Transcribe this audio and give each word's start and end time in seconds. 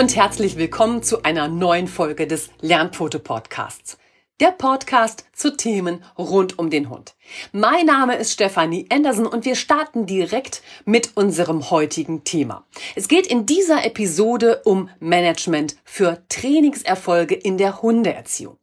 Und 0.00 0.16
herzlich 0.16 0.56
willkommen 0.56 1.02
zu 1.02 1.24
einer 1.24 1.48
neuen 1.48 1.86
Folge 1.86 2.26
des 2.26 2.48
Lernpfote 2.62 3.18
Podcasts. 3.18 3.98
Der 4.40 4.50
Podcast 4.50 5.26
zu 5.34 5.54
Themen 5.54 6.02
rund 6.16 6.58
um 6.58 6.70
den 6.70 6.88
Hund. 6.88 7.14
Mein 7.52 7.84
Name 7.84 8.16
ist 8.16 8.32
Stefanie 8.32 8.86
Anderson 8.90 9.26
und 9.26 9.44
wir 9.44 9.56
starten 9.56 10.06
direkt 10.06 10.62
mit 10.86 11.18
unserem 11.18 11.70
heutigen 11.70 12.24
Thema. 12.24 12.64
Es 12.96 13.08
geht 13.08 13.26
in 13.26 13.44
dieser 13.44 13.84
Episode 13.84 14.62
um 14.64 14.88
Management 15.00 15.76
für 15.84 16.22
Trainingserfolge 16.30 17.34
in 17.34 17.58
der 17.58 17.82
Hundeerziehung. 17.82 18.56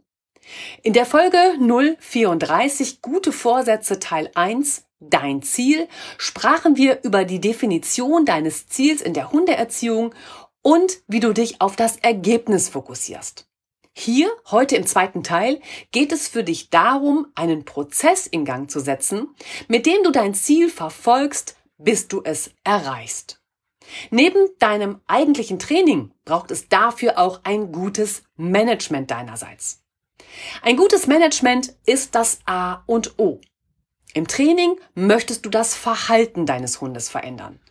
In 0.82 0.94
der 0.94 1.06
Folge 1.06 1.38
034 2.00 3.04
Gute 3.04 3.32
Vorsätze 3.32 4.00
Teil 4.00 4.32
1 4.34 4.86
Dein 5.00 5.44
Ziel 5.44 5.88
sprachen 6.18 6.76
wir 6.76 7.04
über 7.04 7.24
die 7.24 7.40
Definition 7.40 8.26
deines 8.26 8.66
Ziels 8.66 9.04
in 9.04 9.14
der 9.14 9.32
Hundeerziehung 9.32 10.16
und 10.68 11.02
wie 11.08 11.22
du 11.22 11.32
dich 11.32 11.62
auf 11.62 11.78
das 11.78 11.96
Ergebnis 11.96 12.68
fokussierst. 12.68 13.48
Hier, 13.94 14.30
heute 14.52 14.76
im 14.76 14.86
zweiten 14.86 15.24
Teil, 15.24 15.62
geht 15.94 16.12
es 16.12 16.28
für 16.28 16.44
dich 16.44 16.70
darum, 16.70 17.28
einen 17.36 17.64
Prozess 17.64 18.28
in 18.28 18.44
Gang 18.44 18.70
zu 18.70 18.82
setzen, 18.82 19.30
mit 19.70 19.86
dem 19.86 20.04
du 20.04 20.12
dein 20.12 20.34
Ziel 20.34 20.70
verfolgst, 20.70 21.56
bis 21.78 22.10
du 22.10 22.22
es 22.22 22.52
erreichst. 22.66 23.42
Neben 24.12 24.50
deinem 24.60 25.00
eigentlichen 25.08 25.58
Training 25.58 26.12
braucht 26.26 26.52
es 26.52 26.68
dafür 26.68 27.18
auch 27.18 27.40
ein 27.46 27.72
gutes 27.72 28.24
Management 28.36 29.10
deinerseits. 29.10 29.86
Ein 30.64 30.76
gutes 30.76 31.08
Management 31.08 31.78
ist 31.86 32.14
das 32.14 32.40
A 32.46 32.84
und 32.88 33.18
O. 33.18 33.40
Im 34.14 34.28
Training 34.28 34.76
möchtest 34.96 35.46
du 35.46 35.50
das 35.50 35.78
Verhalten 35.78 36.46
deines 36.46 36.82
Hundes 36.82 37.08
verändern. 37.08 37.62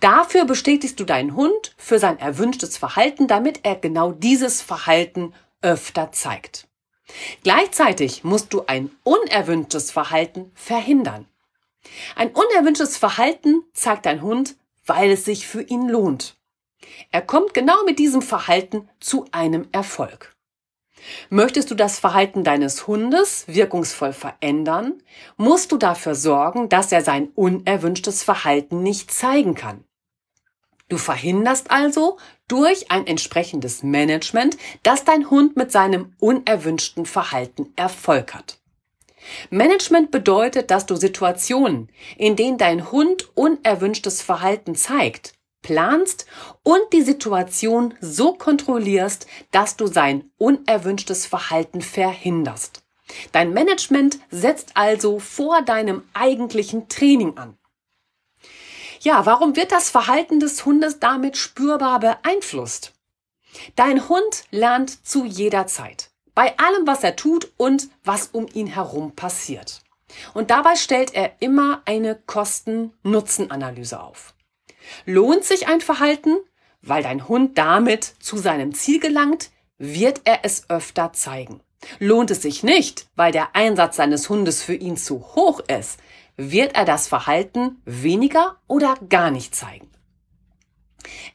Dafür 0.00 0.44
bestätigst 0.44 0.98
du 1.00 1.04
deinen 1.04 1.34
Hund 1.34 1.74
für 1.76 1.98
sein 1.98 2.18
erwünschtes 2.18 2.76
Verhalten, 2.76 3.26
damit 3.26 3.60
er 3.64 3.76
genau 3.76 4.12
dieses 4.12 4.62
Verhalten 4.62 5.34
öfter 5.62 6.12
zeigt. 6.12 6.68
Gleichzeitig 7.42 8.24
musst 8.24 8.52
du 8.52 8.64
ein 8.66 8.90
unerwünschtes 9.02 9.90
Verhalten 9.90 10.50
verhindern. 10.54 11.26
Ein 12.16 12.30
unerwünschtes 12.30 12.96
Verhalten 12.96 13.62
zeigt 13.72 14.06
dein 14.06 14.22
Hund, 14.22 14.56
weil 14.86 15.10
es 15.10 15.24
sich 15.24 15.46
für 15.46 15.62
ihn 15.62 15.88
lohnt. 15.88 16.36
Er 17.10 17.22
kommt 17.22 17.54
genau 17.54 17.84
mit 17.84 17.98
diesem 17.98 18.22
Verhalten 18.22 18.88
zu 19.00 19.26
einem 19.32 19.68
Erfolg. 19.72 20.33
Möchtest 21.30 21.70
du 21.70 21.74
das 21.74 21.98
Verhalten 21.98 22.44
deines 22.44 22.86
Hundes 22.86 23.44
wirkungsvoll 23.46 24.12
verändern, 24.12 25.02
musst 25.36 25.72
du 25.72 25.76
dafür 25.76 26.14
sorgen, 26.14 26.68
dass 26.68 26.92
er 26.92 27.02
sein 27.02 27.28
unerwünschtes 27.34 28.22
Verhalten 28.22 28.82
nicht 28.82 29.10
zeigen 29.10 29.54
kann. 29.54 29.84
Du 30.88 30.98
verhinderst 30.98 31.70
also 31.70 32.18
durch 32.46 32.90
ein 32.90 33.06
entsprechendes 33.06 33.82
Management, 33.82 34.56
dass 34.82 35.04
dein 35.04 35.30
Hund 35.30 35.56
mit 35.56 35.72
seinem 35.72 36.14
unerwünschten 36.18 37.06
Verhalten 37.06 37.72
Erfolg 37.74 38.34
hat. 38.34 38.58
Management 39.50 40.10
bedeutet, 40.10 40.70
dass 40.70 40.84
du 40.84 40.96
Situationen, 40.96 41.88
in 42.18 42.36
denen 42.36 42.58
dein 42.58 42.92
Hund 42.92 43.34
unerwünschtes 43.34 44.20
Verhalten 44.20 44.74
zeigt, 44.74 45.32
planst 45.64 46.26
und 46.62 46.80
die 46.92 47.02
Situation 47.02 47.94
so 48.00 48.34
kontrollierst, 48.34 49.26
dass 49.50 49.76
du 49.76 49.88
sein 49.88 50.30
unerwünschtes 50.38 51.26
Verhalten 51.26 51.80
verhinderst. 51.80 52.84
Dein 53.32 53.52
Management 53.52 54.20
setzt 54.30 54.76
also 54.76 55.18
vor 55.18 55.62
deinem 55.62 56.04
eigentlichen 56.14 56.88
Training 56.88 57.36
an. 57.36 57.58
Ja, 59.00 59.26
warum 59.26 59.56
wird 59.56 59.72
das 59.72 59.90
Verhalten 59.90 60.38
des 60.38 60.64
Hundes 60.64 61.00
damit 61.00 61.36
spürbar 61.36 62.00
beeinflusst? 62.00 62.92
Dein 63.76 64.08
Hund 64.08 64.44
lernt 64.50 65.06
zu 65.06 65.24
jeder 65.24 65.66
Zeit, 65.66 66.10
bei 66.34 66.56
allem, 66.58 66.86
was 66.86 67.04
er 67.04 67.16
tut 67.16 67.52
und 67.56 67.88
was 68.04 68.28
um 68.28 68.46
ihn 68.52 68.66
herum 68.66 69.14
passiert. 69.14 69.82
Und 70.32 70.50
dabei 70.50 70.76
stellt 70.76 71.14
er 71.14 71.32
immer 71.40 71.82
eine 71.84 72.14
Kosten-Nutzen-Analyse 72.14 74.00
auf. 74.00 74.33
Lohnt 75.06 75.44
sich 75.44 75.68
ein 75.68 75.80
Verhalten, 75.80 76.36
weil 76.82 77.02
dein 77.02 77.28
Hund 77.28 77.58
damit 77.58 78.14
zu 78.20 78.36
seinem 78.36 78.74
Ziel 78.74 79.00
gelangt, 79.00 79.50
wird 79.78 80.22
er 80.24 80.40
es 80.42 80.68
öfter 80.70 81.12
zeigen. 81.12 81.60
Lohnt 81.98 82.30
es 82.30 82.42
sich 82.42 82.62
nicht, 82.62 83.08
weil 83.14 83.32
der 83.32 83.54
Einsatz 83.54 83.96
seines 83.96 84.28
Hundes 84.28 84.62
für 84.62 84.74
ihn 84.74 84.96
zu 84.96 85.20
hoch 85.34 85.60
ist, 85.60 85.98
wird 86.36 86.74
er 86.74 86.84
das 86.84 87.06
Verhalten 87.06 87.80
weniger 87.84 88.56
oder 88.66 88.96
gar 89.08 89.30
nicht 89.30 89.54
zeigen. 89.54 89.88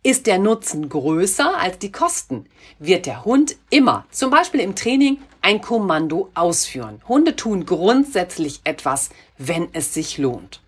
Ist 0.02 0.28
der 0.28 0.40
Nutzen 0.40 0.90
größer 0.90 1.58
als 1.58 1.78
die 1.78 1.92
Kosten, 1.92 2.46
wird 2.80 3.06
der 3.06 3.24
Hund 3.26 3.56
immer, 3.70 4.06
zum 4.12 4.32
Beispiel 4.32 4.62
im 4.62 4.76
Training, 4.76 5.20
ein 5.42 5.62
Kommando 5.62 6.30
ausführen. 6.34 7.02
Hunde 7.08 7.36
tun 7.36 7.66
grundsätzlich 7.66 8.62
etwas, 8.64 9.10
wenn 9.38 9.70
es 9.74 9.94
sich 9.94 10.18
lohnt. 10.18 10.62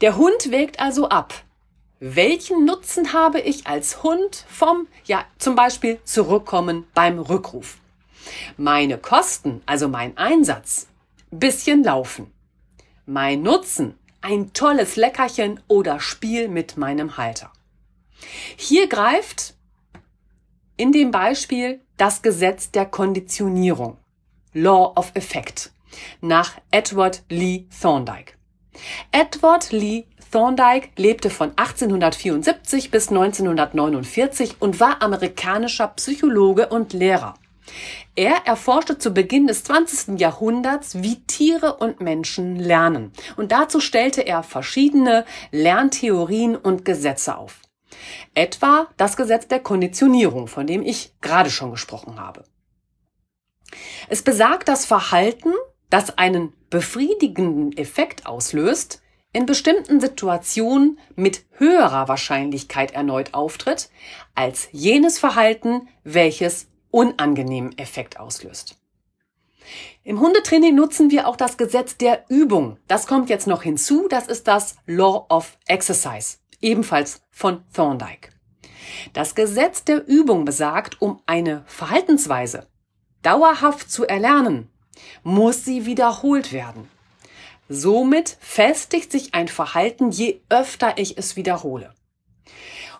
Der 0.00 0.16
Hund 0.16 0.50
wägt 0.50 0.80
also 0.80 1.08
ab, 1.08 1.34
welchen 2.00 2.64
Nutzen 2.64 3.12
habe 3.12 3.40
ich 3.40 3.66
als 3.66 4.02
Hund 4.02 4.44
vom, 4.48 4.88
ja, 5.04 5.24
zum 5.38 5.54
Beispiel 5.54 6.00
Zurückkommen 6.04 6.86
beim 6.94 7.18
Rückruf? 7.18 7.76
Meine 8.56 8.98
Kosten, 8.98 9.62
also 9.66 9.86
mein 9.86 10.16
Einsatz, 10.16 10.88
bisschen 11.30 11.84
laufen. 11.84 12.32
Mein 13.04 13.42
Nutzen, 13.42 13.98
ein 14.22 14.52
tolles 14.54 14.96
Leckerchen 14.96 15.60
oder 15.68 16.00
Spiel 16.00 16.48
mit 16.48 16.76
meinem 16.76 17.18
Halter. 17.18 17.52
Hier 18.56 18.88
greift 18.88 19.54
in 20.76 20.92
dem 20.92 21.10
Beispiel 21.10 21.80
das 21.98 22.22
Gesetz 22.22 22.70
der 22.70 22.86
Konditionierung, 22.86 23.98
Law 24.54 24.94
of 24.96 25.12
Effect, 25.14 25.70
nach 26.22 26.54
Edward 26.70 27.22
Lee 27.28 27.66
Thorndike. 27.80 28.34
Edward 29.12 29.72
Lee 29.72 30.06
Thorndike 30.30 30.90
lebte 30.96 31.28
von 31.28 31.50
1874 31.56 32.90
bis 32.90 33.08
1949 33.08 34.56
und 34.60 34.78
war 34.78 35.02
amerikanischer 35.02 35.88
Psychologe 35.88 36.68
und 36.68 36.92
Lehrer. 36.92 37.34
Er 38.16 38.46
erforschte 38.46 38.98
zu 38.98 39.12
Beginn 39.12 39.46
des 39.46 39.64
20. 39.64 40.20
Jahrhunderts, 40.20 41.02
wie 41.02 41.20
Tiere 41.24 41.76
und 41.76 42.00
Menschen 42.00 42.56
lernen. 42.56 43.12
Und 43.36 43.52
dazu 43.52 43.80
stellte 43.80 44.22
er 44.22 44.42
verschiedene 44.42 45.24
Lerntheorien 45.52 46.56
und 46.56 46.84
Gesetze 46.84 47.36
auf. 47.36 47.60
Etwa 48.34 48.88
das 48.96 49.16
Gesetz 49.16 49.48
der 49.48 49.60
Konditionierung, 49.60 50.46
von 50.46 50.66
dem 50.66 50.82
ich 50.82 51.14
gerade 51.20 51.50
schon 51.50 51.70
gesprochen 51.70 52.20
habe. 52.20 52.44
Es 54.08 54.22
besagt, 54.22 54.68
dass 54.68 54.84
Verhalten, 54.84 55.52
das 55.90 56.18
einen 56.18 56.52
befriedigenden 56.70 57.76
Effekt 57.76 58.26
auslöst, 58.26 59.02
in 59.32 59.46
bestimmten 59.46 60.00
Situationen 60.00 60.98
mit 61.14 61.44
höherer 61.52 62.08
Wahrscheinlichkeit 62.08 62.92
erneut 62.92 63.34
auftritt, 63.34 63.90
als 64.34 64.68
jenes 64.72 65.18
Verhalten, 65.18 65.88
welches 66.02 66.68
unangenehmen 66.90 67.76
Effekt 67.78 68.18
auslöst. 68.18 68.76
Im 70.02 70.18
Hundetraining 70.18 70.74
nutzen 70.74 71.10
wir 71.10 71.28
auch 71.28 71.36
das 71.36 71.56
Gesetz 71.56 71.96
der 71.96 72.24
Übung. 72.28 72.78
Das 72.88 73.06
kommt 73.06 73.30
jetzt 73.30 73.46
noch 73.46 73.62
hinzu. 73.62 74.08
Das 74.08 74.26
ist 74.26 74.48
das 74.48 74.76
Law 74.86 75.26
of 75.28 75.56
Exercise, 75.68 76.38
ebenfalls 76.60 77.22
von 77.30 77.62
Thorndike. 77.72 78.30
Das 79.12 79.34
Gesetz 79.34 79.84
der 79.84 80.06
Übung 80.08 80.44
besagt, 80.44 81.00
um 81.00 81.22
eine 81.26 81.62
Verhaltensweise 81.66 82.66
dauerhaft 83.22 83.90
zu 83.90 84.06
erlernen, 84.06 84.70
muss 85.22 85.64
sie 85.64 85.86
wiederholt 85.86 86.52
werden. 86.52 86.88
Somit 87.72 88.36
festigt 88.40 89.12
sich 89.12 89.32
ein 89.32 89.46
Verhalten, 89.46 90.10
je 90.10 90.40
öfter 90.48 90.94
ich 90.96 91.16
es 91.16 91.36
wiederhole. 91.36 91.94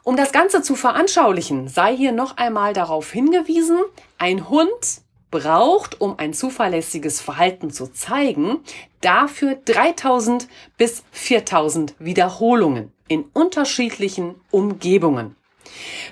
Um 0.04 0.16
das 0.16 0.30
Ganze 0.30 0.62
zu 0.62 0.76
veranschaulichen, 0.76 1.66
sei 1.66 1.96
hier 1.96 2.12
noch 2.12 2.36
einmal 2.36 2.72
darauf 2.72 3.10
hingewiesen, 3.10 3.80
ein 4.16 4.48
Hund 4.48 5.02
braucht, 5.32 6.00
um 6.00 6.20
ein 6.20 6.32
zuverlässiges 6.32 7.20
Verhalten 7.20 7.72
zu 7.72 7.88
zeigen, 7.88 8.60
dafür 9.00 9.56
3000 9.56 10.46
bis 10.78 11.02
4000 11.10 11.96
Wiederholungen 11.98 12.92
in 13.08 13.24
unterschiedlichen 13.32 14.36
Umgebungen. 14.52 15.34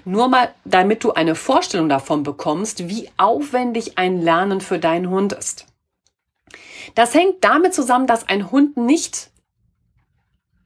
Nur 0.05 0.27
mal, 0.27 0.53
damit 0.65 1.05
du 1.05 1.13
eine 1.13 1.37
Vorstellung 1.37 1.89
davon 1.89 2.25
bekommst, 2.25 2.89
wie 2.89 3.09
aufwendig 3.19 3.99
ein 3.99 4.21
Lernen 4.21 4.61
für 4.61 4.81
deinen 4.81 5.11
Hund 5.11 5.33
ist. 5.33 5.68
Das 6.95 7.15
hängt 7.15 7.43
damit 7.45 7.75
zusammen, 7.75 8.07
dass 8.07 8.29
ein 8.29 8.51
Hund 8.51 8.77
nicht 8.77 9.31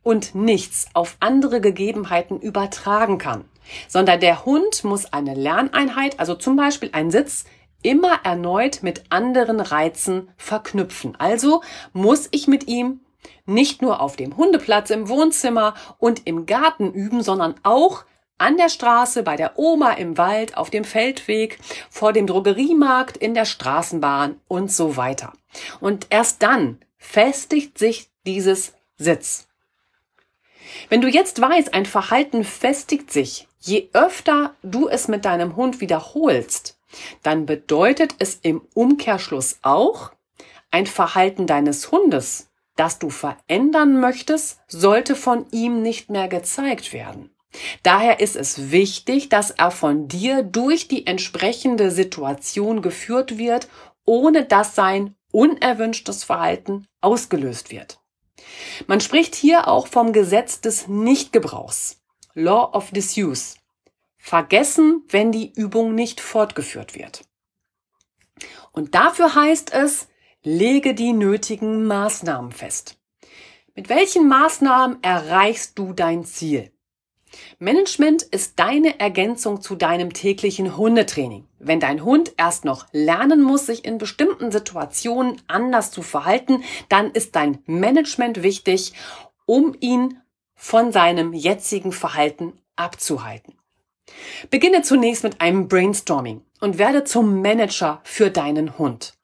und 0.02 0.34
nichts 0.34 0.86
auf 0.94 1.16
andere 1.20 1.60
Gegebenheiten 1.60 2.40
übertragen 2.40 3.18
kann, 3.18 3.44
sondern 3.88 4.20
der 4.20 4.44
Hund 4.44 4.84
muss 4.84 5.12
eine 5.12 5.34
Lerneinheit, 5.34 6.18
also 6.18 6.34
zum 6.34 6.56
Beispiel 6.56 6.90
einen 6.92 7.10
Sitz, 7.10 7.44
immer 7.82 8.20
erneut 8.24 8.82
mit 8.82 9.04
anderen 9.10 9.60
Reizen 9.60 10.30
verknüpfen. 10.36 11.16
Also 11.18 11.62
muss 11.92 12.28
ich 12.30 12.46
mit 12.46 12.68
ihm 12.68 13.00
nicht 13.44 13.82
nur 13.82 14.00
auf 14.00 14.16
dem 14.16 14.36
Hundeplatz, 14.36 14.90
im 14.90 15.08
Wohnzimmer 15.08 15.74
und 15.98 16.26
im 16.26 16.46
Garten 16.46 16.92
üben, 16.92 17.22
sondern 17.22 17.54
auch 17.62 18.04
an 18.38 18.56
der 18.56 18.68
Straße, 18.68 19.22
bei 19.22 19.36
der 19.36 19.58
Oma 19.58 19.92
im 19.92 20.18
Wald, 20.18 20.56
auf 20.56 20.70
dem 20.70 20.84
Feldweg, 20.84 21.58
vor 21.90 22.12
dem 22.12 22.26
Drogeriemarkt, 22.26 23.16
in 23.16 23.34
der 23.34 23.44
Straßenbahn 23.44 24.40
und 24.48 24.72
so 24.72 24.96
weiter. 24.96 25.32
Und 25.80 26.06
erst 26.10 26.42
dann 26.42 26.78
festigt 26.98 27.78
sich 27.78 28.10
dieses 28.26 28.74
Sitz. 28.96 29.46
Wenn 30.88 31.00
du 31.00 31.08
jetzt 31.08 31.40
weißt, 31.40 31.74
ein 31.74 31.86
Verhalten 31.86 32.44
festigt 32.44 33.12
sich, 33.12 33.48
je 33.60 33.88
öfter 33.92 34.54
du 34.62 34.88
es 34.88 35.08
mit 35.08 35.24
deinem 35.24 35.56
Hund 35.56 35.80
wiederholst, 35.80 36.78
dann 37.22 37.46
bedeutet 37.46 38.14
es 38.18 38.38
im 38.42 38.62
Umkehrschluss 38.74 39.58
auch, 39.62 40.12
ein 40.70 40.86
Verhalten 40.86 41.46
deines 41.46 41.90
Hundes, 41.90 42.48
das 42.76 42.98
du 42.98 43.10
verändern 43.10 44.00
möchtest, 44.00 44.60
sollte 44.68 45.14
von 45.14 45.46
ihm 45.50 45.82
nicht 45.82 46.10
mehr 46.10 46.28
gezeigt 46.28 46.92
werden. 46.92 47.31
Daher 47.82 48.20
ist 48.20 48.36
es 48.36 48.70
wichtig, 48.70 49.28
dass 49.28 49.50
er 49.50 49.70
von 49.70 50.08
dir 50.08 50.42
durch 50.42 50.88
die 50.88 51.06
entsprechende 51.06 51.90
Situation 51.90 52.82
geführt 52.82 53.38
wird, 53.38 53.68
ohne 54.04 54.44
dass 54.44 54.74
sein 54.74 55.14
unerwünschtes 55.30 56.24
Verhalten 56.24 56.86
ausgelöst 57.00 57.70
wird. 57.70 58.00
Man 58.86 59.00
spricht 59.00 59.34
hier 59.34 59.68
auch 59.68 59.86
vom 59.86 60.12
Gesetz 60.12 60.60
des 60.60 60.88
Nichtgebrauchs, 60.88 62.02
Law 62.34 62.72
of 62.72 62.90
Disuse. 62.90 63.56
Vergessen, 64.16 65.02
wenn 65.08 65.32
die 65.32 65.52
Übung 65.52 65.94
nicht 65.94 66.20
fortgeführt 66.20 66.94
wird. 66.94 67.24
Und 68.70 68.94
dafür 68.94 69.34
heißt 69.34 69.72
es, 69.72 70.08
lege 70.42 70.94
die 70.94 71.12
nötigen 71.12 71.84
Maßnahmen 71.86 72.52
fest. 72.52 72.98
Mit 73.74 73.88
welchen 73.88 74.28
Maßnahmen 74.28 75.02
erreichst 75.02 75.78
du 75.78 75.92
dein 75.92 76.24
Ziel? 76.24 76.71
Management 77.58 78.22
ist 78.22 78.58
deine 78.58 79.00
Ergänzung 79.00 79.62
zu 79.62 79.74
deinem 79.74 80.12
täglichen 80.12 80.76
Hundetraining. 80.76 81.46
Wenn 81.58 81.80
dein 81.80 82.04
Hund 82.04 82.34
erst 82.36 82.64
noch 82.64 82.86
lernen 82.92 83.42
muss, 83.42 83.66
sich 83.66 83.84
in 83.84 83.98
bestimmten 83.98 84.50
Situationen 84.50 85.40
anders 85.46 85.90
zu 85.90 86.02
verhalten, 86.02 86.62
dann 86.88 87.10
ist 87.10 87.36
dein 87.36 87.58
Management 87.66 88.42
wichtig, 88.42 88.92
um 89.46 89.74
ihn 89.80 90.18
von 90.54 90.92
seinem 90.92 91.32
jetzigen 91.32 91.92
Verhalten 91.92 92.52
abzuhalten. 92.76 93.54
Beginne 94.50 94.82
zunächst 94.82 95.24
mit 95.24 95.40
einem 95.40 95.68
Brainstorming 95.68 96.42
und 96.60 96.78
werde 96.78 97.04
zum 97.04 97.40
Manager 97.40 98.00
für 98.04 98.30
deinen 98.30 98.78
Hund. 98.78 99.14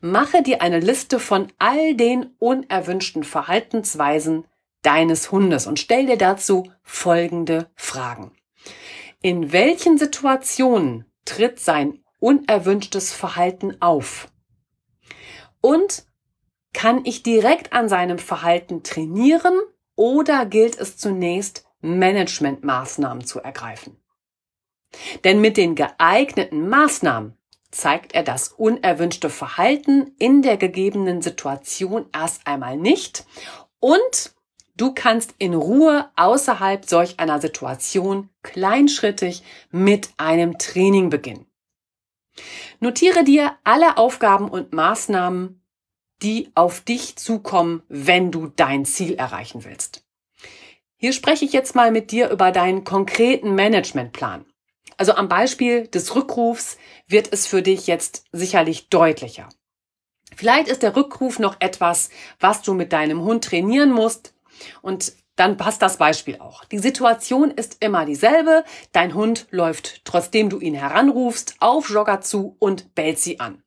Mache 0.00 0.42
dir 0.42 0.62
eine 0.62 0.80
Liste 0.80 1.18
von 1.18 1.52
all 1.58 1.94
den 1.94 2.34
unerwünschten 2.38 3.24
Verhaltensweisen 3.24 4.44
deines 4.86 5.32
Hundes 5.32 5.66
und 5.66 5.80
stell 5.80 6.06
dir 6.06 6.16
dazu 6.16 6.70
folgende 6.82 7.70
Fragen. 7.74 8.30
In 9.20 9.52
welchen 9.52 9.98
Situationen 9.98 11.04
tritt 11.24 11.58
sein 11.58 12.04
unerwünschtes 12.20 13.12
Verhalten 13.12 13.82
auf? 13.82 14.28
Und 15.60 16.06
kann 16.72 17.04
ich 17.04 17.24
direkt 17.24 17.72
an 17.72 17.88
seinem 17.88 18.18
Verhalten 18.18 18.84
trainieren 18.84 19.58
oder 19.96 20.46
gilt 20.46 20.78
es 20.78 20.96
zunächst, 20.96 21.64
Managementmaßnahmen 21.80 23.24
zu 23.24 23.40
ergreifen? 23.40 23.96
Denn 25.24 25.40
mit 25.40 25.56
den 25.56 25.74
geeigneten 25.74 26.68
Maßnahmen 26.68 27.36
zeigt 27.72 28.14
er 28.14 28.22
das 28.22 28.48
unerwünschte 28.48 29.30
Verhalten 29.30 30.14
in 30.18 30.42
der 30.42 30.56
gegebenen 30.56 31.22
Situation 31.22 32.06
erst 32.12 32.46
einmal 32.46 32.76
nicht 32.76 33.26
und 33.80 34.35
Du 34.76 34.92
kannst 34.92 35.34
in 35.38 35.54
Ruhe 35.54 36.10
außerhalb 36.16 36.86
solch 36.86 37.18
einer 37.18 37.40
Situation 37.40 38.28
kleinschrittig 38.42 39.42
mit 39.70 40.10
einem 40.18 40.58
Training 40.58 41.08
beginnen. 41.08 41.46
Notiere 42.80 43.24
dir 43.24 43.56
alle 43.64 43.96
Aufgaben 43.96 44.48
und 44.48 44.74
Maßnahmen, 44.74 45.62
die 46.22 46.50
auf 46.54 46.80
dich 46.80 47.16
zukommen, 47.16 47.82
wenn 47.88 48.30
du 48.30 48.48
dein 48.48 48.84
Ziel 48.84 49.14
erreichen 49.14 49.64
willst. 49.64 50.04
Hier 50.96 51.12
spreche 51.12 51.44
ich 51.44 51.52
jetzt 51.52 51.74
mal 51.74 51.90
mit 51.90 52.10
dir 52.10 52.30
über 52.30 52.52
deinen 52.52 52.84
konkreten 52.84 53.54
Managementplan. 53.54 54.44
Also 54.98 55.12
am 55.12 55.28
Beispiel 55.28 55.88
des 55.88 56.14
Rückrufs 56.14 56.78
wird 57.06 57.32
es 57.32 57.46
für 57.46 57.62
dich 57.62 57.86
jetzt 57.86 58.24
sicherlich 58.32 58.88
deutlicher. 58.88 59.48
Vielleicht 60.34 60.68
ist 60.68 60.82
der 60.82 60.96
Rückruf 60.96 61.38
noch 61.38 61.56
etwas, 61.60 62.10
was 62.40 62.62
du 62.62 62.74
mit 62.74 62.92
deinem 62.92 63.22
Hund 63.22 63.44
trainieren 63.44 63.92
musst, 63.92 64.34
und 64.82 65.12
dann 65.36 65.58
passt 65.58 65.82
das 65.82 65.98
Beispiel 65.98 66.38
auch. 66.38 66.64
Die 66.64 66.78
Situation 66.78 67.50
ist 67.50 67.76
immer 67.80 68.06
dieselbe. 68.06 68.64
Dein 68.92 69.14
Hund 69.14 69.46
läuft, 69.50 70.02
trotzdem 70.04 70.48
du 70.48 70.58
ihn 70.58 70.74
heranrufst, 70.74 71.56
auf 71.60 71.90
Jogger 71.90 72.22
zu 72.22 72.56
und 72.58 72.94
bellt 72.94 73.18
sie 73.18 73.38
an. 73.38 73.62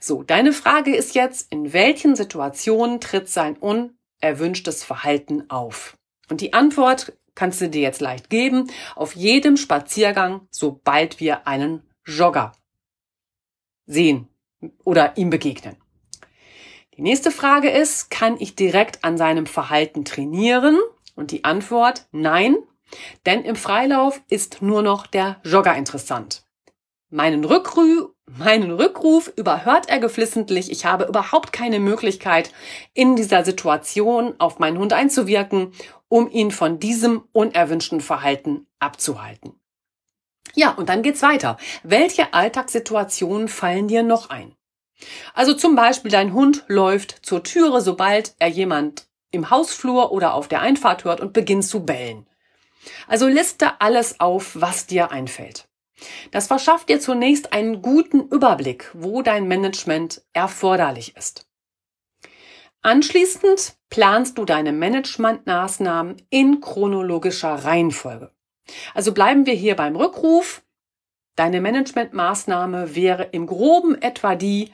So, 0.00 0.22
deine 0.22 0.52
Frage 0.52 0.94
ist 0.94 1.14
jetzt, 1.14 1.52
in 1.52 1.72
welchen 1.72 2.16
Situationen 2.16 3.00
tritt 3.00 3.28
sein 3.28 3.56
unerwünschtes 3.58 4.84
Verhalten 4.84 5.50
auf? 5.50 5.98
Und 6.30 6.40
die 6.40 6.54
Antwort 6.54 7.12
kannst 7.34 7.60
du 7.60 7.68
dir 7.68 7.82
jetzt 7.82 8.00
leicht 8.00 8.30
geben. 8.30 8.70
Auf 8.94 9.14
jedem 9.14 9.56
Spaziergang, 9.56 10.48
sobald 10.50 11.20
wir 11.20 11.46
einen 11.46 11.82
Jogger 12.06 12.52
sehen 13.86 14.28
oder 14.84 15.16
ihm 15.16 15.30
begegnen. 15.30 15.76
Die 16.96 17.02
nächste 17.02 17.30
Frage 17.30 17.68
ist, 17.70 18.10
kann 18.10 18.36
ich 18.38 18.54
direkt 18.54 19.04
an 19.04 19.18
seinem 19.18 19.46
Verhalten 19.46 20.04
trainieren? 20.04 20.78
Und 21.14 21.30
die 21.30 21.44
Antwort, 21.44 22.06
nein, 22.12 22.56
denn 23.26 23.44
im 23.44 23.56
Freilauf 23.56 24.20
ist 24.28 24.62
nur 24.62 24.82
noch 24.82 25.06
der 25.06 25.40
Jogger 25.44 25.74
interessant. 25.76 26.44
Meinen, 27.10 27.44
Rückru 27.44 28.10
meinen 28.26 28.72
Rückruf 28.72 29.32
überhört 29.36 29.88
er 29.88 30.00
geflissentlich. 30.00 30.70
Ich 30.70 30.84
habe 30.84 31.04
überhaupt 31.04 31.52
keine 31.52 31.80
Möglichkeit, 31.80 32.52
in 32.92 33.14
dieser 33.14 33.44
Situation 33.44 34.34
auf 34.38 34.58
meinen 34.58 34.78
Hund 34.78 34.92
einzuwirken, 34.92 35.72
um 36.08 36.30
ihn 36.30 36.50
von 36.50 36.78
diesem 36.78 37.24
unerwünschten 37.32 38.00
Verhalten 38.00 38.66
abzuhalten. 38.78 39.54
Ja, 40.54 40.72
und 40.72 40.88
dann 40.88 41.02
geht's 41.02 41.22
weiter. 41.22 41.58
Welche 41.82 42.32
Alltagssituationen 42.32 43.48
fallen 43.48 43.88
dir 43.88 44.02
noch 44.02 44.30
ein? 44.30 44.54
Also 45.34 45.54
zum 45.54 45.76
Beispiel 45.76 46.10
dein 46.10 46.32
Hund 46.32 46.64
läuft 46.68 47.24
zur 47.24 47.42
Türe, 47.42 47.80
sobald 47.80 48.34
er 48.38 48.48
jemand 48.48 49.06
im 49.30 49.50
Hausflur 49.50 50.12
oder 50.12 50.34
auf 50.34 50.48
der 50.48 50.60
Einfahrt 50.60 51.04
hört 51.04 51.20
und 51.20 51.32
beginnt 51.32 51.64
zu 51.64 51.84
bellen. 51.84 52.26
Also 53.06 53.26
liste 53.26 53.80
alles 53.80 54.20
auf, 54.20 54.52
was 54.54 54.86
dir 54.86 55.10
einfällt. 55.10 55.68
Das 56.30 56.46
verschafft 56.46 56.88
dir 56.88 57.00
zunächst 57.00 57.52
einen 57.52 57.82
guten 57.82 58.28
Überblick, 58.28 58.90
wo 58.92 59.22
dein 59.22 59.48
Management 59.48 60.22
erforderlich 60.32 61.16
ist. 61.16 61.46
Anschließend 62.82 63.74
planst 63.90 64.38
du 64.38 64.44
deine 64.44 64.72
Managementmaßnahmen 64.72 66.22
in 66.30 66.60
chronologischer 66.60 67.64
Reihenfolge. 67.64 68.30
Also 68.94 69.12
bleiben 69.12 69.46
wir 69.46 69.54
hier 69.54 69.74
beim 69.74 69.96
Rückruf. 69.96 70.62
Deine 71.36 71.60
Managementmaßnahme 71.60 72.94
wäre 72.94 73.24
im 73.24 73.46
groben 73.46 74.00
etwa 74.00 74.34
die, 74.34 74.72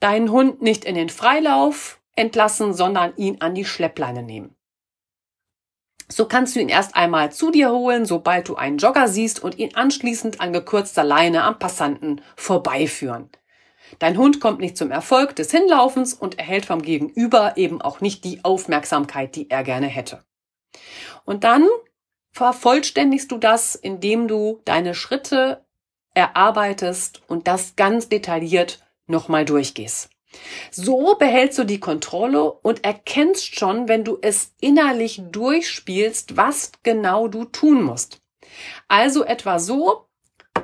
deinen 0.00 0.30
Hund 0.30 0.60
nicht 0.60 0.84
in 0.84 0.96
den 0.96 1.08
Freilauf 1.08 2.00
entlassen, 2.16 2.74
sondern 2.74 3.16
ihn 3.16 3.40
an 3.40 3.54
die 3.54 3.64
Schleppleine 3.64 4.24
nehmen. 4.24 4.56
So 6.10 6.26
kannst 6.26 6.56
du 6.56 6.60
ihn 6.60 6.68
erst 6.68 6.96
einmal 6.96 7.32
zu 7.32 7.50
dir 7.50 7.70
holen, 7.70 8.06
sobald 8.06 8.48
du 8.48 8.56
einen 8.56 8.78
Jogger 8.78 9.08
siehst 9.08 9.42
und 9.42 9.58
ihn 9.58 9.74
anschließend 9.74 10.40
an 10.40 10.52
gekürzter 10.52 11.04
Leine 11.04 11.44
am 11.44 11.58
Passanten 11.58 12.22
vorbeiführen. 12.34 13.30
Dein 13.98 14.18
Hund 14.18 14.40
kommt 14.40 14.60
nicht 14.60 14.76
zum 14.76 14.90
Erfolg 14.90 15.36
des 15.36 15.50
Hinlaufens 15.50 16.14
und 16.14 16.38
erhält 16.38 16.66
vom 16.66 16.82
Gegenüber 16.82 17.56
eben 17.56 17.80
auch 17.80 18.00
nicht 18.00 18.24
die 18.24 18.42
Aufmerksamkeit, 18.42 19.36
die 19.36 19.50
er 19.50 19.62
gerne 19.62 19.86
hätte. 19.86 20.24
Und 21.24 21.44
dann 21.44 21.66
vervollständigst 22.32 23.30
du 23.30 23.38
das, 23.38 23.74
indem 23.74 24.28
du 24.28 24.60
deine 24.64 24.94
Schritte 24.94 25.64
erarbeitest 26.18 27.22
und 27.28 27.46
das 27.46 27.76
ganz 27.76 28.08
detailliert 28.08 28.84
nochmal 29.06 29.44
durchgehst. 29.44 30.10
So 30.72 31.14
behältst 31.14 31.58
du 31.58 31.64
die 31.64 31.78
Kontrolle 31.78 32.50
und 32.50 32.84
erkennst 32.84 33.56
schon, 33.56 33.88
wenn 33.88 34.04
du 34.04 34.18
es 34.20 34.52
innerlich 34.60 35.22
durchspielst, 35.30 36.36
was 36.36 36.72
genau 36.82 37.28
du 37.28 37.44
tun 37.44 37.82
musst. 37.82 38.20
Also 38.88 39.24
etwa 39.24 39.60
so, 39.60 40.08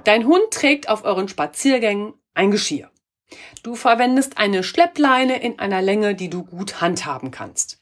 dein 0.02 0.26
Hund 0.26 0.50
trägt 0.50 0.88
auf 0.88 1.04
euren 1.04 1.28
Spaziergängen 1.28 2.14
ein 2.34 2.50
Geschirr. 2.50 2.90
Du 3.62 3.76
verwendest 3.76 4.36
eine 4.38 4.64
Schleppleine 4.64 5.40
in 5.40 5.60
einer 5.60 5.82
Länge, 5.82 6.16
die 6.16 6.28
du 6.28 6.44
gut 6.44 6.80
handhaben 6.80 7.30
kannst. 7.30 7.78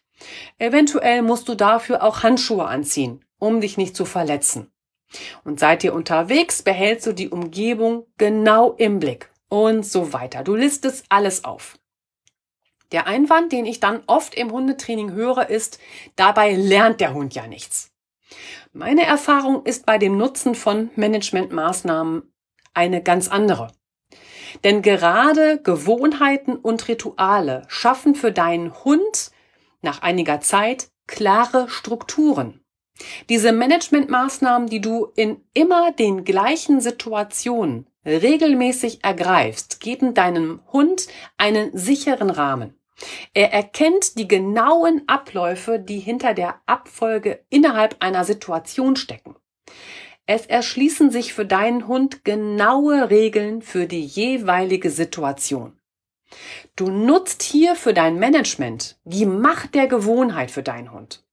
Eventuell 0.59 1.23
musst 1.23 1.49
du 1.49 1.55
dafür 1.55 2.03
auch 2.03 2.23
Handschuhe 2.23 2.67
anziehen, 2.67 3.25
um 3.39 3.61
dich 3.61 3.77
nicht 3.79 3.97
zu 3.97 4.05
verletzen. 4.05 4.72
Und 5.45 5.61
seid 5.61 5.85
ihr 5.85 5.95
unterwegs, 5.95 6.63
behältst 6.63 7.07
du 7.07 7.13
die 7.13 7.29
Umgebung 7.29 8.07
genau 8.19 8.73
im 8.73 8.99
Blick 8.99 9.31
und 9.49 9.85
so 9.85 10.13
weiter. 10.13 10.43
Du 10.43 10.55
listest 10.55 11.05
alles 11.09 11.45
auf. 11.45 11.79
Der 12.93 13.07
Einwand, 13.07 13.53
den 13.53 13.67
ich 13.67 13.81
dann 13.81 14.03
oft 14.07 14.35
im 14.35 14.51
Hundetraining 14.53 15.13
höre, 15.13 15.49
ist, 15.49 15.79
dabei 16.17 16.53
lernt 16.55 17.01
der 17.01 17.15
Hund 17.15 17.35
ja 17.35 17.47
nichts. 17.47 17.91
Meine 18.73 19.05
Erfahrung 19.05 19.65
ist 19.65 19.87
bei 19.87 19.99
dem 19.99 20.17
Nutzen 20.17 20.55
von 20.55 20.91
Managementmaßnahmen 20.97 22.33
eine 22.75 23.03
ganz 23.03 23.29
andere. 23.29 23.73
Denn 24.65 24.83
gerade 24.83 25.61
Gewohnheiten 25.63 26.57
und 26.57 26.89
Rituale 26.89 27.63
schaffen 27.69 28.15
für 28.15 28.33
deinen 28.33 28.85
Hund 28.85 29.31
nach 29.81 30.03
einiger 30.03 30.41
Zeit 30.41 30.89
klare 31.07 31.69
Strukturen. 31.69 32.62
Diese 33.29 33.53
Managementmaßnahmen, 33.53 34.69
die 34.69 34.81
du 34.81 35.07
in 35.17 35.43
immer 35.55 35.93
den 35.93 36.25
gleichen 36.25 36.81
Situationen 36.81 37.89
regelmäßig 38.05 39.05
ergreifst, 39.05 39.81
geben 39.81 40.15
deinem 40.15 40.61
Hund 40.73 41.07
einen 41.37 41.77
sicheren 41.77 42.31
Rahmen. 42.31 42.75
Er 43.35 43.53
erkennt 43.53 44.19
die 44.19 44.29
genauen 44.29 45.03
Abläufe, 45.07 45.79
die 45.79 45.99
hinter 45.99 46.35
der 46.35 46.61
Abfolge 46.67 47.45
innerhalb 47.49 47.97
einer 48.01 48.25
Situation 48.25 48.97
stecken. 48.97 49.37
Es 50.27 50.47
erschließen 50.47 51.11
sich 51.11 51.35
für 51.35 51.45
deinen 51.45 51.89
Hund 51.89 52.25
genaue 52.25 53.11
Regeln 53.11 53.61
für 53.61 53.87
die 53.87 54.05
jeweilige 54.05 54.91
Situation. 54.91 55.81
Du 56.77 56.91
nutzt 56.91 57.43
hier 57.43 57.75
für 57.75 57.93
dein 57.93 58.19
Management 58.19 58.99
die 59.05 59.27
Macht 59.27 59.75
der 59.75 59.89
Gewohnheit 59.89 60.51
für 60.51 60.63
deinen 60.63 60.93
Hund. 60.93 61.25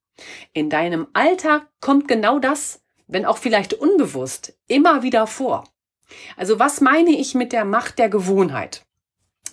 In 0.54 0.70
deinem 0.70 1.08
Alltag 1.14 1.68
kommt 1.82 2.08
genau 2.08 2.40
das, 2.40 2.82
wenn 3.08 3.26
auch 3.26 3.38
vielleicht 3.38 3.74
unbewusst, 3.74 4.58
immer 4.68 5.04
wieder 5.04 5.28
vor. 5.28 5.66
Also 6.38 6.60
was 6.60 6.82
meine 6.82 7.12
ich 7.12 7.36
mit 7.36 7.52
der 7.52 7.66
Macht 7.66 8.00
der 8.00 8.10
Gewohnheit? 8.10 8.86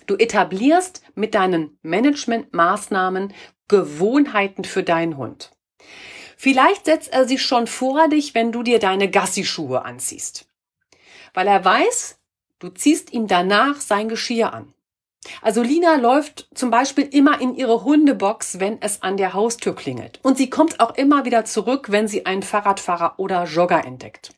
Du 0.05 0.15
etablierst 0.15 1.01
mit 1.15 1.35
deinen 1.35 1.77
Managementmaßnahmen 1.81 3.33
Gewohnheiten 3.67 4.63
für 4.63 4.83
deinen 4.83 5.17
Hund. 5.17 5.51
Vielleicht 6.37 6.85
setzt 6.85 7.11
er 7.11 7.27
sie 7.27 7.39
schon 7.39 7.67
vor 7.67 8.07
dich, 8.07 8.35
wenn 8.35 8.51
du 8.51 8.63
dir 8.63 8.79
deine 8.79 9.09
Gassischuhe 9.09 9.83
anziehst. 9.83 10.47
Weil 11.33 11.47
er 11.47 11.65
weiß, 11.65 12.19
du 12.59 12.69
ziehst 12.69 13.11
ihm 13.11 13.27
danach 13.27 13.81
sein 13.81 14.07
Geschirr 14.07 14.53
an. 14.53 14.73
Also 15.41 15.61
Lina 15.61 15.95
läuft 15.95 16.47
zum 16.53 16.69
Beispiel 16.69 17.05
immer 17.05 17.41
in 17.41 17.55
ihre 17.55 17.83
Hundebox, 17.83 18.59
wenn 18.59 18.81
es 18.81 19.01
an 19.01 19.17
der 19.17 19.33
Haustür 19.33 19.75
klingelt. 19.75 20.19
Und 20.23 20.37
sie 20.37 20.49
kommt 20.49 20.79
auch 20.79 20.95
immer 20.95 21.25
wieder 21.25 21.45
zurück, 21.45 21.91
wenn 21.91 22.07
sie 22.07 22.25
einen 22.25 22.43
Fahrradfahrer 22.43 23.15
oder 23.17 23.45
Jogger 23.45 23.85
entdeckt. 23.85 24.31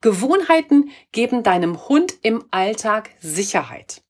Gewohnheiten 0.00 0.90
geben 1.12 1.42
deinem 1.42 1.88
Hund 1.88 2.14
im 2.22 2.44
Alltag 2.50 3.10
Sicherheit. 3.20 4.02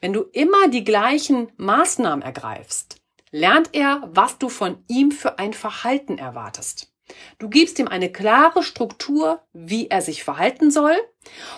Wenn 0.00 0.12
du 0.12 0.22
immer 0.32 0.68
die 0.68 0.84
gleichen 0.84 1.50
Maßnahmen 1.56 2.22
ergreifst, 2.22 3.00
lernt 3.30 3.70
er, 3.72 4.08
was 4.12 4.38
du 4.38 4.48
von 4.48 4.84
ihm 4.86 5.10
für 5.10 5.38
ein 5.38 5.52
Verhalten 5.52 6.18
erwartest. 6.18 6.92
Du 7.38 7.48
gibst 7.48 7.78
ihm 7.78 7.88
eine 7.88 8.10
klare 8.10 8.62
Struktur, 8.62 9.42
wie 9.52 9.88
er 9.88 10.00
sich 10.00 10.24
verhalten 10.24 10.70
soll, 10.70 10.96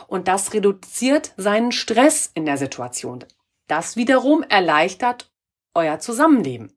und 0.08 0.28
das 0.28 0.54
reduziert 0.54 1.32
seinen 1.36 1.72
Stress 1.72 2.30
in 2.34 2.46
der 2.46 2.56
Situation. 2.56 3.24
Das 3.66 3.96
wiederum 3.96 4.42
erleichtert 4.42 5.30
euer 5.74 5.98
Zusammenleben. 5.98 6.72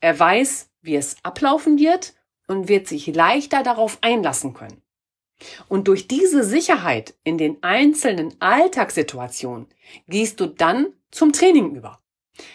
Er 0.00 0.18
weiß, 0.18 0.70
wie 0.80 0.96
es 0.96 1.16
ablaufen 1.22 1.78
wird 1.78 2.14
und 2.46 2.68
wird 2.68 2.88
sich 2.88 3.06
leichter 3.08 3.62
darauf 3.62 3.98
einlassen 4.00 4.54
können. 4.54 4.82
Und 5.68 5.88
durch 5.88 6.08
diese 6.08 6.44
Sicherheit 6.44 7.14
in 7.24 7.38
den 7.38 7.62
einzelnen 7.62 8.34
Alltagssituationen 8.40 9.66
gehst 10.06 10.40
du 10.40 10.46
dann 10.46 10.92
zum 11.10 11.32
Training 11.32 11.74
über. 11.74 12.00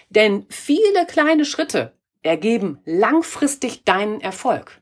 Denn 0.10 0.46
viele 0.50 1.06
kleine 1.08 1.46
Schritte 1.46 1.98
ergeben 2.22 2.80
langfristig 2.86 3.84
deinen 3.84 4.22
Erfolg. 4.22 4.82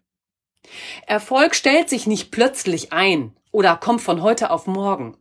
Erfolg 1.08 1.56
stellt 1.56 1.90
sich 1.90 2.08
nicht 2.08 2.32
plötzlich 2.32 2.94
ein 2.94 3.36
oder 3.52 3.76
kommt 3.76 4.02
von 4.02 4.22
heute 4.22 4.50
auf 4.50 4.68
morgen. 4.68 5.18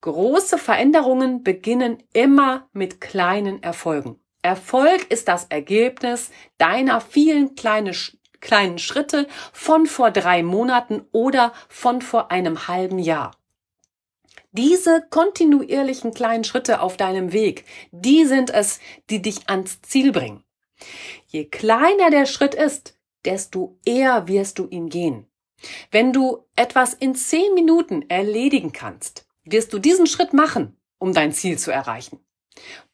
Große 0.00 0.58
Veränderungen 0.58 1.42
beginnen 1.42 2.02
immer 2.12 2.68
mit 2.72 3.00
kleinen 3.00 3.62
Erfolgen. 3.62 4.20
Erfolg 4.42 5.10
ist 5.10 5.28
das 5.28 5.46
Ergebnis 5.46 6.30
deiner 6.58 7.00
vielen 7.00 7.54
kleine, 7.56 7.92
kleinen 8.40 8.78
Schritte 8.78 9.26
von 9.52 9.86
vor 9.86 10.10
drei 10.10 10.42
Monaten 10.42 11.02
oder 11.12 11.52
von 11.68 12.00
vor 12.00 12.30
einem 12.30 12.68
halben 12.68 12.98
Jahr. 12.98 13.32
Diese 14.52 15.04
kontinuierlichen 15.10 16.14
kleinen 16.14 16.44
Schritte 16.44 16.80
auf 16.80 16.96
deinem 16.96 17.32
Weg, 17.32 17.64
die 17.90 18.24
sind 18.24 18.50
es, 18.50 18.80
die 19.10 19.20
dich 19.20 19.50
ans 19.50 19.82
Ziel 19.82 20.12
bringen. 20.12 20.44
Je 21.26 21.44
kleiner 21.44 22.10
der 22.10 22.26
Schritt 22.26 22.54
ist, 22.54 22.96
desto 23.24 23.78
eher 23.84 24.28
wirst 24.28 24.58
du 24.58 24.66
ihn 24.68 24.88
gehen. 24.88 25.26
Wenn 25.90 26.12
du 26.12 26.46
etwas 26.54 26.94
in 26.94 27.14
zehn 27.14 27.54
Minuten 27.54 28.08
erledigen 28.08 28.72
kannst, 28.72 29.25
wirst 29.46 29.72
du 29.72 29.78
diesen 29.78 30.06
Schritt 30.06 30.32
machen, 30.32 30.76
um 30.98 31.14
dein 31.14 31.32
Ziel 31.32 31.58
zu 31.58 31.70
erreichen. 31.70 32.20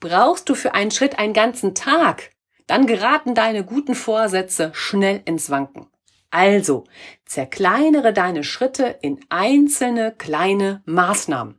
Brauchst 0.00 0.48
du 0.48 0.54
für 0.54 0.74
einen 0.74 0.90
Schritt 0.90 1.18
einen 1.18 1.32
ganzen 1.32 1.74
Tag, 1.74 2.30
dann 2.66 2.86
geraten 2.86 3.34
deine 3.34 3.64
guten 3.64 3.94
Vorsätze 3.94 4.70
schnell 4.74 5.22
ins 5.24 5.50
Wanken. 5.50 5.88
Also, 6.30 6.84
zerkleinere 7.26 8.12
deine 8.12 8.42
Schritte 8.42 8.98
in 9.02 9.20
einzelne 9.28 10.12
kleine 10.16 10.82
Maßnahmen. 10.86 11.58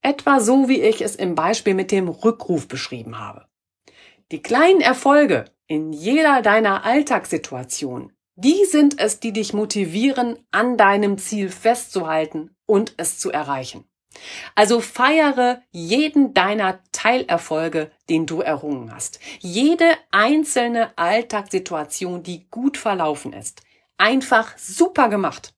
Etwa 0.00 0.40
so, 0.40 0.68
wie 0.68 0.80
ich 0.80 1.02
es 1.02 1.16
im 1.16 1.34
Beispiel 1.34 1.74
mit 1.74 1.90
dem 1.90 2.08
Rückruf 2.08 2.68
beschrieben 2.68 3.18
habe. 3.18 3.46
Die 4.30 4.42
kleinen 4.42 4.80
Erfolge 4.80 5.46
in 5.66 5.92
jeder 5.92 6.42
deiner 6.42 6.84
Alltagssituation, 6.84 8.12
die 8.36 8.64
sind 8.64 8.98
es, 8.98 9.20
die 9.20 9.32
dich 9.32 9.52
motivieren, 9.52 10.38
an 10.50 10.76
deinem 10.76 11.18
Ziel 11.18 11.50
festzuhalten 11.50 12.54
und 12.66 12.94
es 12.96 13.18
zu 13.18 13.30
erreichen. 13.30 13.84
Also 14.54 14.80
feiere 14.80 15.62
jeden 15.70 16.34
deiner 16.34 16.80
Teilerfolge, 16.92 17.90
den 18.08 18.26
du 18.26 18.40
errungen 18.40 18.94
hast. 18.94 19.20
Jede 19.40 19.86
einzelne 20.10 20.96
Alltagssituation, 20.96 22.22
die 22.22 22.48
gut 22.50 22.76
verlaufen 22.76 23.32
ist. 23.32 23.62
Einfach 23.98 24.56
super 24.58 25.08
gemacht. 25.08 25.54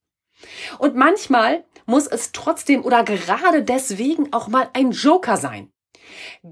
Und 0.79 0.95
manchmal 0.95 1.63
muss 1.85 2.07
es 2.07 2.31
trotzdem 2.31 2.83
oder 2.83 3.03
gerade 3.03 3.63
deswegen 3.63 4.33
auch 4.33 4.47
mal 4.47 4.69
ein 4.73 4.91
Joker 4.91 5.37
sein. 5.37 5.71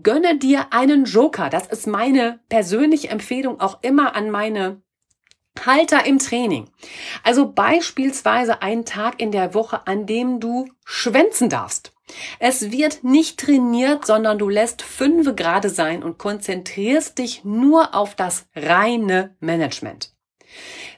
Gönne 0.01 0.37
dir 0.37 0.73
einen 0.73 1.05
Joker. 1.05 1.49
Das 1.49 1.67
ist 1.67 1.87
meine 1.87 2.39
persönliche 2.49 3.09
Empfehlung 3.09 3.59
auch 3.59 3.79
immer 3.81 4.15
an 4.15 4.31
meine 4.31 4.81
Halter 5.65 6.05
im 6.05 6.19
Training. 6.19 6.69
Also 7.23 7.51
beispielsweise 7.51 8.61
einen 8.61 8.85
Tag 8.85 9.19
in 9.21 9.31
der 9.31 9.53
Woche, 9.53 9.87
an 9.87 10.05
dem 10.05 10.39
du 10.39 10.69
schwänzen 10.85 11.49
darfst. 11.49 11.93
Es 12.39 12.71
wird 12.71 13.03
nicht 13.03 13.39
trainiert, 13.39 14.05
sondern 14.05 14.37
du 14.37 14.49
lässt 14.49 14.81
fünf 14.81 15.35
gerade 15.35 15.69
sein 15.69 16.03
und 16.03 16.17
konzentrierst 16.17 17.17
dich 17.17 17.43
nur 17.43 17.95
auf 17.95 18.15
das 18.15 18.45
reine 18.55 19.35
Management. 19.39 20.13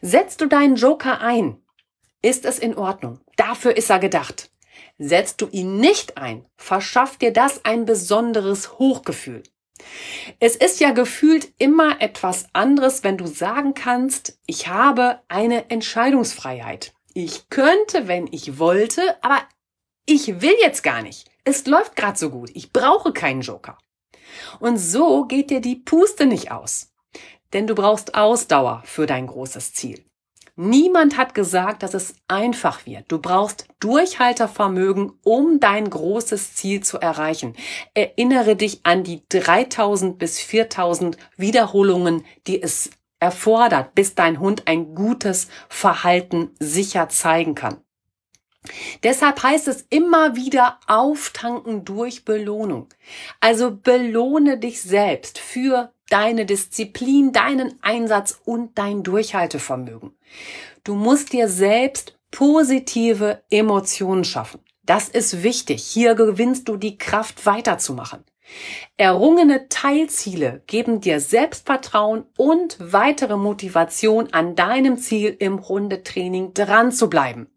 Setzt 0.02 0.42
du 0.42 0.48
deinen 0.48 0.76
Joker 0.76 1.22
ein, 1.22 1.58
ist 2.22 2.46
es 2.46 2.60
in 2.60 2.76
Ordnung. 2.76 3.20
Dafür 3.38 3.78
ist 3.78 3.90
er 3.90 4.00
gedacht. 4.00 4.50
Setzt 4.98 5.42
du 5.42 5.48
ihn 5.52 5.78
nicht 5.78 6.18
ein, 6.18 6.46
verschafft 6.56 7.22
dir 7.22 7.32
das 7.32 7.66
ein 7.66 7.86
besonderes 7.86 8.80
Hochgefühl. 8.80 9.44
Es 10.40 10.56
ist 10.56 10.80
ja 10.80 10.92
gefühlt 10.92 11.54
immer 11.58 12.02
etwas 12.02 12.48
anderes, 12.54 13.04
wenn 13.04 13.18
du 13.18 13.28
sagen 13.28 13.74
kannst, 13.74 14.40
ich 14.46 14.68
habe 14.68 15.22
eine 15.28 15.70
Entscheidungsfreiheit. 15.70 16.94
Ich 17.14 17.50
könnte, 17.50 18.08
wenn 18.08 18.28
ich 18.32 18.60
wollte, 18.60 19.02
aber 19.22 19.42
ich 20.06 20.42
will 20.42 20.56
jetzt 20.62 20.84
gar 20.84 21.02
nicht. 21.02 21.30
Es 21.44 21.66
läuft 21.66 21.96
gerade 21.96 22.18
so 22.18 22.30
gut. 22.30 22.50
Ich 22.54 22.74
brauche 22.74 23.14
keinen 23.14 23.42
Joker. 23.42 23.78
Und 24.60 24.78
so 24.78 25.26
geht 25.26 25.50
dir 25.50 25.62
die 25.62 25.76
Puste 25.76 26.26
nicht 26.26 26.52
aus. 26.52 26.92
Denn 27.54 27.68
du 27.68 27.76
brauchst 27.76 28.16
Ausdauer 28.16 28.82
für 28.86 29.06
dein 29.06 29.28
großes 29.28 29.74
Ziel. 29.74 30.04
Niemand 30.58 31.18
hat 31.18 31.34
gesagt, 31.34 31.84
dass 31.84 31.94
es 31.94 32.16
einfach 32.30 32.86
wird. 32.86 33.06
Du 33.10 33.20
brauchst 33.20 33.68
Durchhaltervermögen, 33.82 35.12
um 35.22 35.60
dein 35.60 35.90
großes 35.90 36.56
Ziel 36.56 36.82
zu 36.82 36.98
erreichen. 36.98 37.56
Erinnere 37.94 38.56
dich 38.56 38.80
an 38.84 39.04
die 39.04 39.22
3000 39.28 40.18
bis 40.18 40.40
4000 40.40 41.18
Wiederholungen, 41.36 42.24
die 42.48 42.62
es 42.62 42.90
erfordert, 43.20 43.96
bis 43.96 44.16
dein 44.16 44.40
Hund 44.40 44.64
ein 44.66 44.96
gutes 44.96 45.50
Verhalten 45.68 46.52
sicher 46.60 47.10
zeigen 47.10 47.56
kann. 47.56 47.85
Deshalb 49.04 49.42
heißt 49.42 49.68
es 49.68 49.86
immer 49.90 50.36
wieder 50.36 50.80
auftanken 50.88 51.86
durch 51.86 52.26
Belohnung. 52.26 52.88
Also 53.40 53.72
belohne 53.72 54.58
dich 54.58 54.82
selbst 54.82 55.40
für 55.40 55.92
deine 56.10 56.46
Disziplin, 56.46 57.32
deinen 57.32 57.82
Einsatz 57.82 58.40
und 58.46 58.78
dein 58.78 59.04
Durchhaltevermögen. 59.04 60.12
Du 60.84 60.96
musst 60.96 61.34
dir 61.34 61.48
selbst 61.48 62.18
positive 62.32 63.44
Emotionen 63.50 64.24
schaffen. 64.24 64.60
Das 64.84 65.10
ist 65.10 65.42
wichtig. 65.42 65.84
Hier 65.84 66.14
gewinnst 66.16 66.68
du 66.68 66.78
die 66.78 66.98
Kraft 66.98 67.46
weiterzumachen. 67.46 68.24
Errungene 68.98 69.68
Teilziele 69.70 70.64
geben 70.68 71.02
dir 71.02 71.20
Selbstvertrauen 71.20 72.26
und 72.38 72.78
weitere 72.80 73.36
Motivation, 73.38 74.32
an 74.32 74.56
deinem 74.56 74.98
Ziel 74.98 75.36
im 75.40 75.68
Hundetraining 75.68 76.54
dran 76.54 76.92
zu 76.92 77.10
bleiben. 77.10 77.48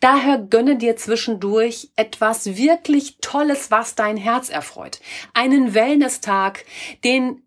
Daher 0.00 0.38
gönne 0.38 0.76
dir 0.76 0.96
zwischendurch 0.96 1.92
etwas 1.96 2.56
wirklich 2.56 3.18
Tolles, 3.20 3.70
was 3.70 3.94
dein 3.94 4.16
Herz 4.16 4.48
erfreut. 4.48 5.00
Einen 5.34 5.74
Wellness-Tag, 5.74 6.64
den 7.04 7.42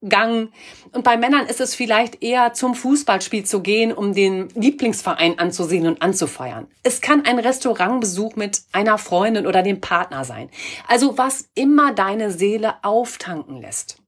Friseurgang. 0.00 0.52
Und 0.92 1.04
bei 1.04 1.16
Männern 1.16 1.46
ist 1.46 1.60
es 1.60 1.74
vielleicht 1.74 2.22
eher 2.22 2.52
zum 2.52 2.74
Fußballspiel 2.74 3.44
zu 3.44 3.60
gehen, 3.60 3.92
um 3.92 4.14
den 4.14 4.48
Lieblingsverein 4.54 5.38
anzusehen 5.38 5.86
und 5.86 6.02
anzufeiern. 6.02 6.68
Es 6.82 7.00
kann 7.00 7.24
ein 7.24 7.38
Restaurantbesuch 7.38 8.36
mit 8.36 8.62
einer 8.72 8.98
Freundin 8.98 9.46
oder 9.46 9.62
dem 9.62 9.80
Partner 9.80 10.24
sein. 10.24 10.50
Also 10.88 11.18
was 11.18 11.48
immer 11.54 11.92
deine 11.92 12.30
Seele 12.30 12.82
auftanken 12.82 13.60
lässt. 13.60 13.98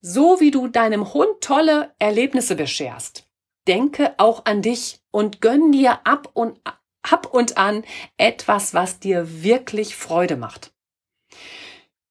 So 0.00 0.40
wie 0.40 0.50
du 0.50 0.68
deinem 0.68 1.12
Hund 1.12 1.40
tolle 1.40 1.92
Erlebnisse 1.98 2.54
bescherst, 2.54 3.26
denke 3.66 4.14
auch 4.18 4.44
an 4.44 4.62
dich 4.62 5.00
und 5.10 5.40
gönn 5.40 5.72
dir 5.72 6.06
ab 6.06 6.30
und 6.34 6.60
ab 7.02 7.26
und 7.32 7.56
an 7.58 7.84
etwas, 8.16 8.74
was 8.74 9.00
dir 9.00 9.42
wirklich 9.42 9.96
Freude 9.96 10.36
macht. 10.36 10.72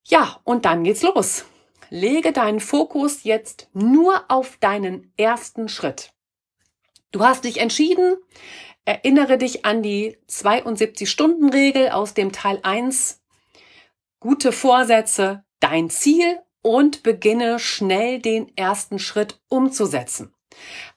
Ja, 0.05 0.39
und 0.43 0.65
dann 0.65 0.83
geht's 0.83 1.01
los. 1.01 1.45
Lege 1.89 2.33
deinen 2.33 2.59
Fokus 2.59 3.23
jetzt 3.23 3.69
nur 3.73 4.25
auf 4.29 4.57
deinen 4.57 5.11
ersten 5.17 5.69
Schritt. 5.69 6.11
Du 7.11 7.23
hast 7.23 7.45
dich 7.45 7.59
entschieden, 7.59 8.17
erinnere 8.85 9.37
dich 9.37 9.65
an 9.65 9.81
die 9.81 10.17
72-Stunden-Regel 10.29 11.89
aus 11.89 12.13
dem 12.13 12.31
Teil 12.31 12.59
1. 12.63 13.21
Gute 14.19 14.51
Vorsätze, 14.51 15.43
dein 15.59 15.89
Ziel 15.89 16.39
und 16.61 17.03
beginne 17.03 17.59
schnell 17.59 18.19
den 18.19 18.55
ersten 18.57 18.99
Schritt 18.99 19.39
umzusetzen. 19.47 20.33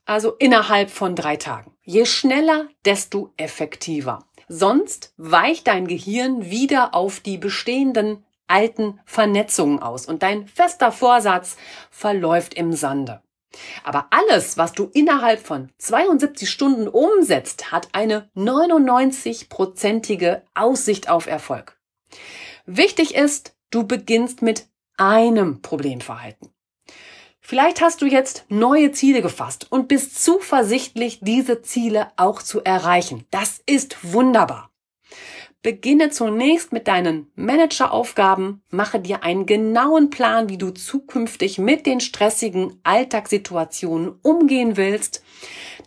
Also 0.04 0.34
innerhalb 0.36 0.90
von 0.90 1.14
drei 1.14 1.36
Tagen. 1.36 1.76
Je 1.84 2.06
schneller, 2.06 2.68
desto 2.84 3.32
effektiver. 3.36 4.24
Sonst 4.48 5.14
weicht 5.16 5.68
dein 5.68 5.86
Gehirn 5.86 6.50
wieder 6.50 6.94
auf 6.94 7.20
die 7.20 7.38
bestehenden 7.38 8.24
alten 8.50 9.00
Vernetzungen 9.04 9.80
aus 9.80 10.06
und 10.06 10.22
dein 10.22 10.46
fester 10.46 10.92
Vorsatz 10.92 11.56
verläuft 11.90 12.54
im 12.54 12.72
Sande. 12.72 13.20
Aber 13.82 14.06
alles, 14.10 14.58
was 14.58 14.72
du 14.72 14.90
innerhalb 14.92 15.44
von 15.44 15.72
72 15.78 16.48
Stunden 16.48 16.86
umsetzt, 16.88 17.72
hat 17.72 17.88
eine 17.92 18.30
99-prozentige 18.36 20.42
Aussicht 20.54 21.08
auf 21.08 21.26
Erfolg. 21.26 21.76
Wichtig 22.66 23.16
ist, 23.16 23.56
du 23.70 23.86
beginnst 23.86 24.42
mit 24.42 24.68
einem 24.96 25.62
Problemverhalten. 25.62 26.50
Vielleicht 27.40 27.80
hast 27.80 28.02
du 28.02 28.06
jetzt 28.06 28.44
neue 28.48 28.92
Ziele 28.92 29.22
gefasst 29.22 29.66
und 29.70 29.88
bist 29.88 30.22
zuversichtlich, 30.22 31.18
diese 31.20 31.62
Ziele 31.62 32.12
auch 32.16 32.42
zu 32.42 32.62
erreichen. 32.62 33.26
Das 33.32 33.60
ist 33.66 34.12
wunderbar. 34.12 34.69
Beginne 35.62 36.08
zunächst 36.08 36.72
mit 36.72 36.88
deinen 36.88 37.30
Manageraufgaben, 37.34 38.62
mache 38.70 38.98
dir 38.98 39.22
einen 39.24 39.44
genauen 39.44 40.08
Plan, 40.08 40.48
wie 40.48 40.56
du 40.56 40.70
zukünftig 40.70 41.58
mit 41.58 41.84
den 41.84 42.00
stressigen 42.00 42.80
Alltagssituationen 42.82 44.18
umgehen 44.22 44.78
willst. 44.78 45.22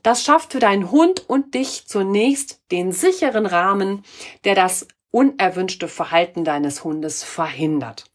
Das 0.03 0.23
schafft 0.23 0.51
für 0.51 0.59
deinen 0.59 0.91
Hund 0.91 1.27
und 1.27 1.55
dich 1.55 1.87
zunächst 1.87 2.61
den 2.71 2.91
sicheren 2.91 3.47
Rahmen, 3.47 4.03
der 4.43 4.53
das 4.53 4.87
unerwünschte 5.09 5.87
Verhalten 5.87 6.43
deines 6.43 6.83
Hundes 6.83 7.23
verhindert. 7.23 8.05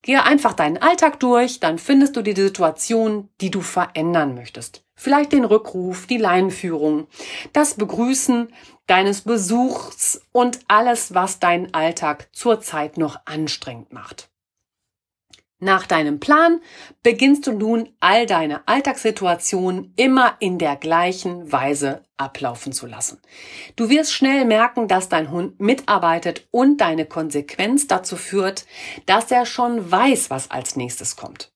Gehe 0.00 0.22
einfach 0.22 0.54
deinen 0.54 0.78
Alltag 0.78 1.20
durch, 1.20 1.60
dann 1.60 1.78
findest 1.78 2.16
du 2.16 2.22
die 2.22 2.34
Situation, 2.34 3.28
die 3.42 3.50
du 3.50 3.60
verändern 3.60 4.34
möchtest. 4.34 4.82
Vielleicht 5.02 5.32
den 5.32 5.46
Rückruf, 5.46 6.06
die 6.06 6.18
Leinenführung, 6.18 7.06
das 7.54 7.72
Begrüßen 7.72 8.52
deines 8.86 9.22
Besuchs 9.22 10.20
und 10.30 10.58
alles, 10.68 11.14
was 11.14 11.38
deinen 11.38 11.72
Alltag 11.72 12.28
zurzeit 12.32 12.98
noch 12.98 13.18
anstrengend 13.24 13.94
macht. 13.94 14.28
Nach 15.58 15.86
deinem 15.86 16.20
Plan 16.20 16.60
beginnst 17.02 17.46
du 17.46 17.52
nun 17.52 17.88
all 18.00 18.26
deine 18.26 18.68
Alltagssituationen 18.68 19.94
immer 19.96 20.36
in 20.38 20.58
der 20.58 20.76
gleichen 20.76 21.50
Weise 21.50 22.04
ablaufen 22.18 22.74
zu 22.74 22.86
lassen. 22.86 23.22
Du 23.76 23.88
wirst 23.88 24.12
schnell 24.12 24.44
merken, 24.44 24.86
dass 24.86 25.08
dein 25.08 25.30
Hund 25.30 25.60
mitarbeitet 25.60 26.46
und 26.50 26.82
deine 26.82 27.06
Konsequenz 27.06 27.86
dazu 27.86 28.16
führt, 28.16 28.66
dass 29.06 29.30
er 29.30 29.46
schon 29.46 29.90
weiß, 29.90 30.28
was 30.28 30.50
als 30.50 30.76
nächstes 30.76 31.16
kommt. 31.16 31.50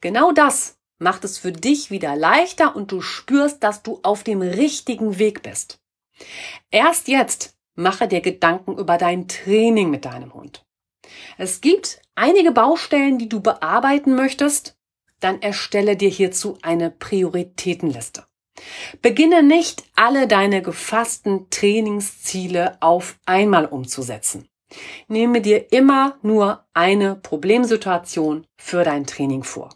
Genau 0.00 0.32
das 0.32 0.77
macht 0.98 1.24
es 1.24 1.38
für 1.38 1.52
dich 1.52 1.90
wieder 1.90 2.16
leichter 2.16 2.74
und 2.74 2.92
du 2.92 3.00
spürst, 3.00 3.62
dass 3.62 3.82
du 3.82 4.00
auf 4.02 4.24
dem 4.24 4.42
richtigen 4.42 5.18
Weg 5.18 5.42
bist. 5.42 5.80
Erst 6.70 7.08
jetzt 7.08 7.56
mache 7.74 8.08
dir 8.08 8.20
Gedanken 8.20 8.76
über 8.76 8.98
dein 8.98 9.28
Training 9.28 9.90
mit 9.90 10.04
deinem 10.04 10.34
Hund. 10.34 10.64
Es 11.36 11.60
gibt 11.60 12.00
einige 12.14 12.52
Baustellen, 12.52 13.18
die 13.18 13.28
du 13.28 13.40
bearbeiten 13.40 14.14
möchtest, 14.14 14.76
dann 15.20 15.40
erstelle 15.42 15.96
dir 15.96 16.10
hierzu 16.10 16.58
eine 16.62 16.90
Prioritätenliste. 16.90 18.24
Beginne 19.02 19.42
nicht 19.42 19.84
alle 19.94 20.26
deine 20.26 20.62
gefassten 20.62 21.48
Trainingsziele 21.50 22.76
auf 22.80 23.18
einmal 23.24 23.66
umzusetzen. 23.66 24.48
Nehme 25.06 25.40
dir 25.40 25.72
immer 25.72 26.18
nur 26.22 26.66
eine 26.74 27.14
Problemsituation 27.16 28.46
für 28.56 28.84
dein 28.84 29.06
Training 29.06 29.44
vor. 29.44 29.70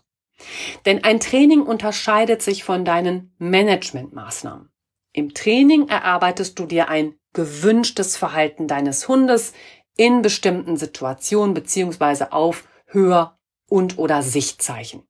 Denn 0.87 1.05
ein 1.05 1.21
Training 1.21 1.63
unterscheidet 1.63 2.43
sich 2.43 2.65
von 2.65 2.85
deinen 2.85 3.35
Managementmaßnahmen. 3.39 4.71
Im 5.13 5.35
Training 5.35 5.89
erarbeitest 5.89 6.59
du 6.59 6.67
dir 6.67 6.89
ein 6.89 7.15
gewünschtes 7.33 8.17
Verhalten 8.17 8.67
deines 8.67 9.09
Hundes 9.09 9.53
in 9.97 10.23
bestimmten 10.23 10.77
Situationen 10.77 11.55
beziehungsweise 11.55 12.33
auf 12.33 12.67
Hör- 12.87 13.39
und 13.69 13.99
oder 13.99 14.23
Sichtzeichen. 14.23 15.07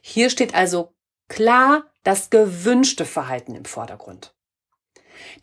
Hier 0.00 0.30
steht 0.30 0.54
also 0.54 0.94
klar 1.28 1.84
das 2.04 2.30
gewünschte 2.30 3.04
Verhalten 3.04 3.54
im 3.54 3.64
Vordergrund. 3.64 4.34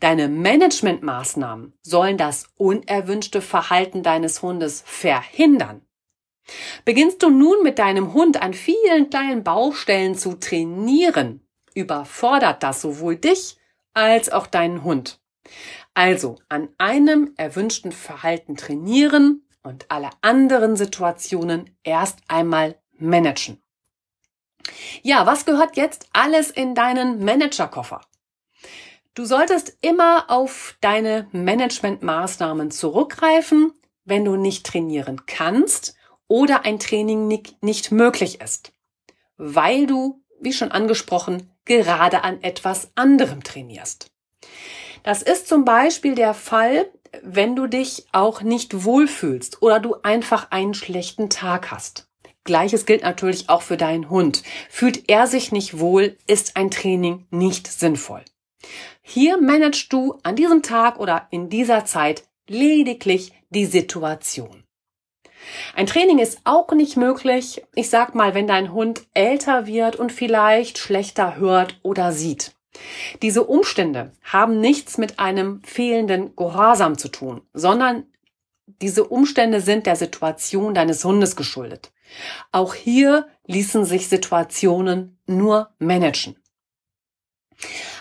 Deine 0.00 0.28
Managementmaßnahmen 0.28 1.74
sollen 1.82 2.16
das 2.16 2.48
unerwünschte 2.56 3.40
Verhalten 3.40 4.02
deines 4.02 4.42
Hundes 4.42 4.82
verhindern. 4.84 5.85
Beginnst 6.84 7.22
du 7.22 7.30
nun 7.30 7.62
mit 7.62 7.78
deinem 7.78 8.12
Hund 8.12 8.40
an 8.40 8.54
vielen 8.54 9.10
kleinen 9.10 9.42
Baustellen 9.42 10.14
zu 10.14 10.34
trainieren, 10.34 11.46
überfordert 11.74 12.62
das 12.62 12.80
sowohl 12.80 13.16
dich 13.16 13.56
als 13.94 14.30
auch 14.30 14.46
deinen 14.46 14.84
Hund. 14.84 15.20
Also 15.94 16.36
an 16.48 16.68
einem 16.78 17.32
erwünschten 17.36 17.92
Verhalten 17.92 18.56
trainieren 18.56 19.46
und 19.62 19.86
alle 19.90 20.10
anderen 20.20 20.76
Situationen 20.76 21.76
erst 21.82 22.18
einmal 22.28 22.78
managen. 22.98 23.62
Ja, 25.02 25.26
was 25.26 25.44
gehört 25.44 25.76
jetzt 25.76 26.08
alles 26.12 26.50
in 26.50 26.74
deinen 26.74 27.24
Managerkoffer? 27.24 28.00
Du 29.14 29.24
solltest 29.24 29.78
immer 29.80 30.26
auf 30.28 30.76
deine 30.80 31.28
Managementmaßnahmen 31.32 32.70
zurückgreifen, 32.70 33.72
wenn 34.04 34.24
du 34.24 34.36
nicht 34.36 34.66
trainieren 34.66 35.22
kannst 35.26 35.95
oder 36.28 36.64
ein 36.64 36.78
Training 36.78 37.28
nicht 37.60 37.92
möglich 37.92 38.40
ist, 38.40 38.72
weil 39.36 39.86
du, 39.86 40.22
wie 40.40 40.52
schon 40.52 40.70
angesprochen, 40.70 41.50
gerade 41.64 42.24
an 42.24 42.42
etwas 42.42 42.90
anderem 42.94 43.42
trainierst. 43.42 44.10
Das 45.02 45.22
ist 45.22 45.46
zum 45.46 45.64
Beispiel 45.64 46.14
der 46.14 46.34
Fall, 46.34 46.90
wenn 47.22 47.54
du 47.54 47.66
dich 47.66 48.06
auch 48.12 48.42
nicht 48.42 48.84
wohlfühlst 48.84 49.62
oder 49.62 49.80
du 49.80 49.96
einfach 50.02 50.50
einen 50.50 50.74
schlechten 50.74 51.30
Tag 51.30 51.70
hast. 51.70 52.08
Gleiches 52.44 52.86
gilt 52.86 53.02
natürlich 53.02 53.48
auch 53.48 53.62
für 53.62 53.76
deinen 53.76 54.08
Hund. 54.08 54.42
Fühlt 54.70 55.08
er 55.08 55.26
sich 55.26 55.52
nicht 55.52 55.78
wohl, 55.78 56.16
ist 56.26 56.56
ein 56.56 56.70
Training 56.70 57.26
nicht 57.30 57.66
sinnvoll. 57.66 58.24
Hier 59.02 59.40
managst 59.40 59.92
du 59.92 60.18
an 60.22 60.36
diesem 60.36 60.62
Tag 60.62 60.98
oder 60.98 61.26
in 61.30 61.48
dieser 61.48 61.84
Zeit 61.84 62.24
lediglich 62.48 63.32
die 63.50 63.66
Situation. 63.66 64.65
Ein 65.74 65.86
Training 65.86 66.18
ist 66.18 66.40
auch 66.44 66.72
nicht 66.72 66.96
möglich, 66.96 67.62
ich 67.74 67.90
sag 67.90 68.14
mal, 68.14 68.34
wenn 68.34 68.46
dein 68.46 68.72
Hund 68.72 69.02
älter 69.14 69.66
wird 69.66 69.96
und 69.96 70.12
vielleicht 70.12 70.78
schlechter 70.78 71.36
hört 71.36 71.78
oder 71.82 72.12
sieht. 72.12 72.56
Diese 73.22 73.44
Umstände 73.44 74.12
haben 74.22 74.60
nichts 74.60 74.98
mit 74.98 75.18
einem 75.18 75.62
fehlenden 75.62 76.36
Gehorsam 76.36 76.98
zu 76.98 77.08
tun, 77.08 77.42
sondern 77.54 78.04
diese 78.82 79.04
Umstände 79.04 79.60
sind 79.60 79.86
der 79.86 79.96
Situation 79.96 80.74
deines 80.74 81.04
Hundes 81.04 81.36
geschuldet. 81.36 81.92
Auch 82.52 82.74
hier 82.74 83.26
ließen 83.46 83.84
sich 83.84 84.08
Situationen 84.08 85.18
nur 85.26 85.70
managen. 85.78 86.36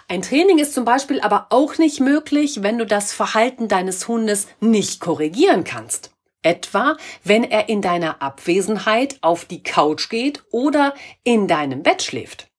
Ein 0.07 0.21
Training 0.21 0.59
ist 0.59 0.73
zum 0.73 0.85
Beispiel 0.85 1.21
aber 1.21 1.47
auch 1.49 1.77
nicht 1.77 1.99
möglich, 1.99 2.61
wenn 2.61 2.77
du 2.77 2.85
das 2.85 3.13
Verhalten 3.13 3.67
deines 3.67 4.07
Hundes 4.07 4.47
nicht 4.59 4.99
korrigieren 4.99 5.63
kannst. 5.63 6.14
Etwa, 6.45 6.95
wenn 7.23 7.43
er 7.43 7.69
in 7.69 7.81
deiner 7.81 8.21
Abwesenheit 8.21 9.17
auf 9.21 9.45
die 9.45 9.63
Couch 9.63 10.09
geht 10.09 10.43
oder 10.51 10.93
in 11.23 11.47
deinem 11.47 11.81
Bett 11.81 12.03
schläft. 12.03 12.51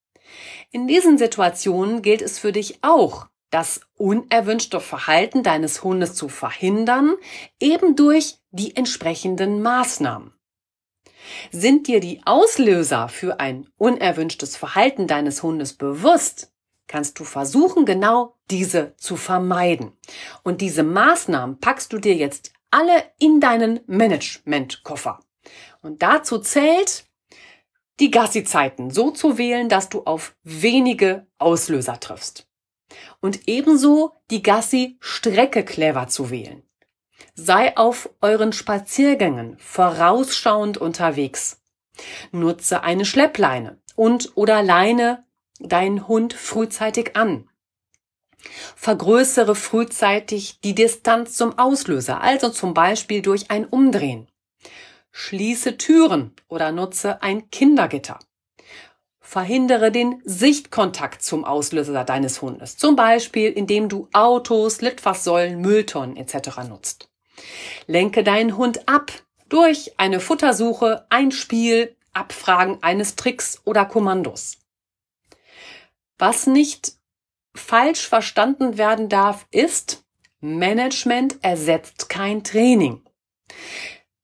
In 0.72 0.88
diesen 0.88 1.18
Situationen 1.18 2.02
gilt 2.02 2.20
es 2.20 2.40
für 2.40 2.50
dich 2.50 2.80
auch, 2.82 3.28
das 3.50 3.80
unerwünschte 3.96 4.80
Verhalten 4.80 5.44
deines 5.44 5.84
Hundes 5.84 6.14
zu 6.14 6.28
verhindern, 6.28 7.14
eben 7.60 7.94
durch 7.94 8.38
die 8.50 8.74
entsprechenden 8.74 9.62
Maßnahmen. 9.62 10.32
Sind 11.52 11.86
dir 11.86 12.00
die 12.00 12.22
Auslöser 12.24 13.08
für 13.08 13.38
ein 13.38 13.68
unerwünschtes 13.76 14.56
Verhalten 14.56 15.06
deines 15.06 15.44
Hundes 15.44 15.74
bewusst, 15.74 16.52
kannst 16.88 17.20
du 17.20 17.24
versuchen, 17.24 17.84
genau 17.84 18.34
diese 18.50 18.96
zu 18.96 19.16
vermeiden. 19.16 19.92
Und 20.42 20.60
diese 20.60 20.82
Maßnahmen 20.82 21.60
packst 21.60 21.92
du 21.92 21.98
dir 21.98 22.14
jetzt 22.14 22.52
alle 22.70 23.04
in 23.18 23.40
deinen 23.40 23.80
Managementkoffer. 23.86 25.20
Und 25.82 26.02
dazu 26.02 26.38
zählt, 26.38 27.06
die 28.00 28.10
Gassi-Zeiten 28.10 28.90
so 28.90 29.10
zu 29.10 29.38
wählen, 29.38 29.68
dass 29.68 29.88
du 29.88 30.02
auf 30.02 30.36
wenige 30.42 31.26
Auslöser 31.38 31.98
triffst. 31.98 32.46
Und 33.20 33.48
ebenso 33.48 34.12
die 34.30 34.42
Gassi-Strecke 34.42 35.64
clever 35.64 36.08
zu 36.08 36.30
wählen. 36.30 36.62
Sei 37.34 37.76
auf 37.76 38.10
euren 38.20 38.52
Spaziergängen 38.52 39.58
vorausschauend 39.58 40.78
unterwegs. 40.78 41.62
Nutze 42.32 42.82
eine 42.82 43.04
Schleppleine 43.04 43.80
und 43.94 44.32
oder 44.36 44.62
Leine 44.62 45.24
deinen 45.58 46.06
Hund 46.06 46.34
frühzeitig 46.34 47.16
an. 47.16 47.48
Vergrößere 48.76 49.54
frühzeitig 49.54 50.60
die 50.60 50.74
Distanz 50.74 51.36
zum 51.36 51.58
Auslöser, 51.58 52.20
also 52.20 52.48
zum 52.50 52.74
Beispiel 52.74 53.22
durch 53.22 53.50
ein 53.50 53.64
Umdrehen. 53.64 54.28
Schließe 55.12 55.78
Türen 55.78 56.34
oder 56.48 56.72
nutze 56.72 57.22
ein 57.22 57.50
Kindergitter. 57.50 58.18
Verhindere 59.18 59.90
den 59.90 60.22
Sichtkontakt 60.24 61.22
zum 61.22 61.44
Auslöser 61.44 62.04
deines 62.04 62.42
Hundes, 62.42 62.76
zum 62.76 62.94
Beispiel 62.94 63.50
indem 63.50 63.88
du 63.88 64.08
Autos, 64.12 64.82
Litfaßsäulen, 64.82 65.60
Mülltonnen 65.60 66.16
etc. 66.16 66.58
nutzt. 66.68 67.08
Lenke 67.86 68.22
deinen 68.22 68.56
Hund 68.56 68.88
ab 68.88 69.10
durch 69.48 69.98
eine 69.98 70.20
Futtersuche, 70.20 71.06
ein 71.08 71.32
Spiel, 71.32 71.96
Abfragen 72.12 72.82
eines 72.82 73.16
Tricks 73.16 73.60
oder 73.64 73.84
Kommandos. 73.84 74.58
Was 76.18 76.46
nicht 76.46 76.95
falsch 77.56 78.06
verstanden 78.06 78.78
werden 78.78 79.08
darf, 79.08 79.46
ist, 79.50 80.04
Management 80.40 81.42
ersetzt 81.42 82.08
kein 82.08 82.44
Training. 82.44 83.02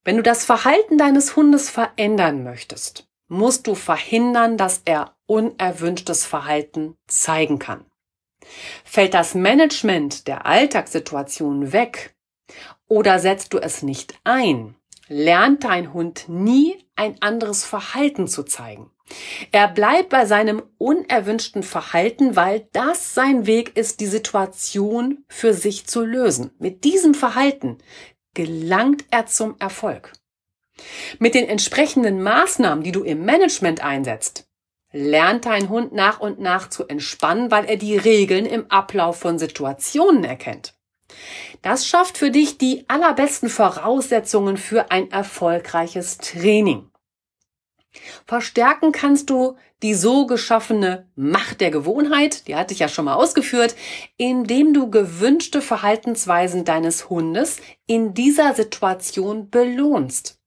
Wenn 0.05 0.16
du 0.16 0.23
das 0.23 0.45
Verhalten 0.45 0.99
deines 0.99 1.37
Hundes 1.37 1.71
verändern 1.71 2.42
möchtest, 2.42 3.09
musst 3.29 3.66
du 3.66 3.75
verhindern, 3.75 4.57
dass 4.57 4.83
er 4.85 5.16
unerwünschtes 5.27 6.27
Verhalten 6.27 6.97
zeigen 7.07 7.59
kann. 7.59 7.85
Fällt 8.85 9.14
das 9.14 9.35
Management 9.35 10.27
der 10.27 10.47
Alltagssituation 10.47 11.73
weg 11.73 12.14
oder 12.88 13.18
setzt 13.18 13.55
du 13.55 13.59
es 13.59 13.83
nicht 13.83 14.18
ein, 14.25 14.75
lernt 15.09 15.64
dein 15.64 15.92
Hund 15.92 16.29
nie 16.29 16.85
ein 16.97 17.21
anderes 17.23 17.64
Verhalten 17.64 18.29
zu 18.29 18.42
zeigen. 18.42 18.90
Er 19.51 19.68
bleibt 19.68 20.09
bei 20.09 20.27
seinem 20.27 20.62
unerwünschten 20.79 21.62
Verhalten, 21.62 22.37
weil 22.37 22.68
das 22.72 23.14
sein 23.14 23.46
Weg 23.46 23.77
ist, 23.77 24.01
die 24.01 24.07
Situation 24.07 25.25
für 25.29 25.55
sich 25.55 25.87
zu 25.87 26.05
lösen. 26.05 26.51
Mit 26.59 26.85
diesem 26.85 27.14
Verhalten 27.14 27.79
gelangt 28.35 29.05
er 29.11 29.27
zum 29.27 29.57
Erfolg. 29.59 30.12
Mit 31.18 31.35
den 31.35 31.48
entsprechenden 31.48 32.22
Maßnahmen, 32.22 32.83
die 32.83 32.92
du 32.92 33.03
im 33.03 33.25
Management 33.25 33.85
einsetzt, 33.85 34.48
lernt 34.92 35.46
dein 35.46 35.68
Hund 35.68 35.92
nach 35.92 36.20
und 36.20 36.40
nach 36.40 36.68
zu 36.68 36.87
entspannen, 36.87 37.51
weil 37.51 37.64
er 37.64 37.77
die 37.77 37.96
Regeln 37.96 38.46
im 38.46 38.70
Ablauf 38.70 39.18
von 39.18 39.38
Situationen 39.38 40.25
erkennt. 40.25 40.75
Das 41.62 41.87
schafft 41.87 42.18
für 42.18 42.31
dich 42.31 42.59
die 42.59 42.85
allerbesten 42.88 43.48
Voraussetzungen 43.48 44.57
für 44.57 44.90
ein 44.90 45.11
erfolgreiches 45.11 46.18
Training. 46.18 46.91
Verstärken 48.26 48.92
kannst 48.92 49.28
du 49.31 49.57
die 49.83 49.94
so 49.94 50.26
geschaffene 50.26 51.09
Macht 51.14 51.61
der 51.61 51.70
Gewohnheit, 51.70 52.46
die 52.46 52.57
hatte 52.57 52.72
ich 52.72 52.81
ja 52.81 52.88
schon 52.88 53.05
mal 53.05 53.14
ausgeführt, 53.14 53.74
indem 54.16 54.72
du 54.72 54.90
gewünschte 54.90 55.61
Verhaltensweisen 55.61 56.64
deines 56.64 57.11
Hundes 57.11 57.59
in 57.87 58.14
dieser 58.14 58.55
Situation 58.55 59.50
belohnst. 59.50 60.38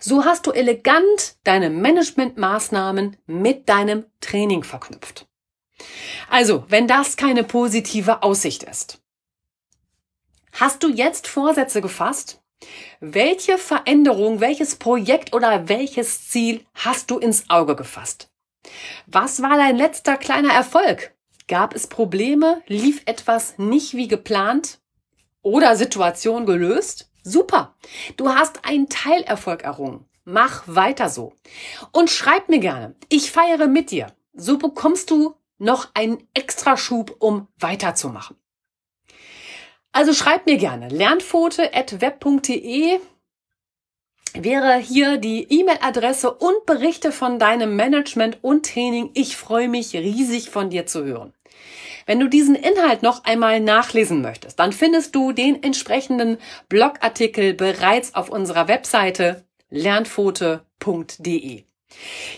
So 0.00 0.24
hast 0.24 0.46
du 0.46 0.50
elegant 0.50 1.36
deine 1.44 1.70
Managementmaßnahmen 1.70 3.16
mit 3.26 3.68
deinem 3.68 4.06
Training 4.20 4.64
verknüpft. 4.64 5.26
Also, 6.30 6.64
wenn 6.68 6.88
das 6.88 7.16
keine 7.16 7.44
positive 7.44 8.22
Aussicht 8.22 8.62
ist, 8.62 9.02
hast 10.52 10.82
du 10.82 10.88
jetzt 10.88 11.26
Vorsätze 11.26 11.80
gefasst? 11.80 12.41
Welche 13.00 13.58
Veränderung, 13.58 14.40
welches 14.40 14.76
Projekt 14.76 15.34
oder 15.34 15.68
welches 15.68 16.28
Ziel 16.28 16.64
hast 16.74 17.10
du 17.10 17.18
ins 17.18 17.50
Auge 17.50 17.76
gefasst? 17.76 18.30
Was 19.06 19.42
war 19.42 19.56
dein 19.56 19.76
letzter 19.76 20.16
kleiner 20.16 20.52
Erfolg? 20.52 21.14
Gab 21.48 21.74
es 21.74 21.86
Probleme? 21.86 22.62
Lief 22.66 23.02
etwas 23.06 23.58
nicht 23.58 23.94
wie 23.94 24.08
geplant? 24.08 24.80
Oder 25.42 25.76
Situation 25.76 26.46
gelöst? 26.46 27.10
Super! 27.24 27.74
Du 28.16 28.28
hast 28.28 28.64
einen 28.64 28.88
Teilerfolg 28.88 29.62
errungen. 29.64 30.06
Mach 30.24 30.62
weiter 30.66 31.08
so. 31.08 31.34
Und 31.90 32.10
schreib 32.10 32.48
mir 32.48 32.60
gerne. 32.60 32.94
Ich 33.08 33.32
feiere 33.32 33.66
mit 33.66 33.90
dir. 33.90 34.06
So 34.34 34.58
bekommst 34.58 35.10
du 35.10 35.34
noch 35.58 35.88
einen 35.94 36.28
Extraschub, 36.34 37.16
um 37.18 37.48
weiterzumachen. 37.58 38.36
Also 39.92 40.14
schreib 40.14 40.46
mir 40.46 40.56
gerne. 40.56 40.88
Lernpfote.web.de 40.88 43.00
wäre 44.34 44.78
hier 44.78 45.18
die 45.18 45.46
E-Mail-Adresse 45.50 46.32
und 46.32 46.64
Berichte 46.64 47.12
von 47.12 47.38
deinem 47.38 47.76
Management 47.76 48.38
und 48.40 48.66
Training. 48.66 49.10
Ich 49.12 49.36
freue 49.36 49.68
mich 49.68 49.94
riesig 49.94 50.48
von 50.48 50.70
dir 50.70 50.86
zu 50.86 51.04
hören. 51.04 51.34
Wenn 52.06 52.18
du 52.18 52.28
diesen 52.28 52.54
Inhalt 52.54 53.02
noch 53.02 53.24
einmal 53.24 53.60
nachlesen 53.60 54.22
möchtest, 54.22 54.58
dann 54.58 54.72
findest 54.72 55.14
du 55.14 55.32
den 55.32 55.62
entsprechenden 55.62 56.38
Blogartikel 56.68 57.54
bereits 57.54 58.14
auf 58.14 58.30
unserer 58.30 58.68
Webseite 58.68 59.44
lernpfote.de. 59.70 61.64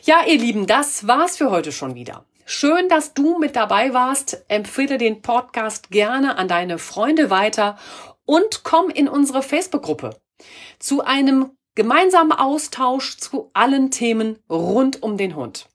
Ja, 0.02 0.16
ihr 0.26 0.38
Lieben, 0.38 0.66
das 0.66 1.06
war's 1.06 1.36
für 1.36 1.50
heute 1.50 1.72
schon 1.72 1.94
wieder. 1.94 2.24
Schön, 2.46 2.88
dass 2.88 3.14
du 3.14 3.38
mit 3.38 3.56
dabei 3.56 3.94
warst. 3.94 4.44
Empfehle 4.48 4.98
den 4.98 5.22
Podcast 5.22 5.90
gerne 5.90 6.36
an 6.36 6.48
deine 6.48 6.78
Freunde 6.78 7.30
weiter 7.30 7.78
und 8.26 8.64
komm 8.64 8.90
in 8.90 9.08
unsere 9.08 9.42
Facebook-Gruppe 9.42 10.16
zu 10.78 11.04
einem 11.04 11.52
gemeinsamen 11.74 12.32
Austausch 12.32 13.16
zu 13.18 13.50
allen 13.54 13.90
Themen 13.90 14.38
rund 14.48 15.02
um 15.02 15.16
den 15.16 15.36
Hund. 15.36 15.68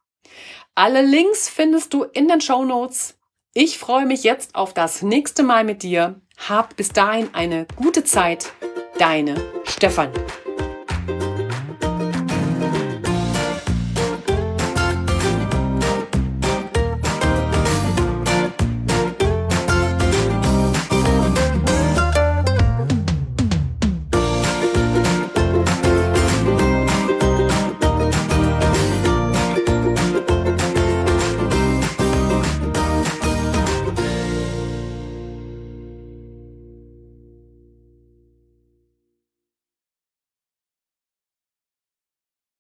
Alle 0.75 1.01
Links 1.01 1.49
findest 1.49 1.93
du 1.93 2.03
in 2.03 2.27
den 2.27 2.41
Show 2.41 2.63
Notes. 2.63 3.17
Ich 3.53 3.79
freue 3.79 4.05
mich 4.05 4.23
jetzt 4.23 4.55
auf 4.55 4.73
das 4.73 5.01
nächste 5.01 5.43
Mal 5.43 5.63
mit 5.63 5.83
dir. 5.83 6.21
Hab 6.47 6.75
bis 6.77 6.89
dahin 6.89 7.29
eine 7.33 7.65
gute 7.75 8.03
Zeit. 8.03 8.53
Deine 8.97 9.35
Stefanie. 9.65 10.19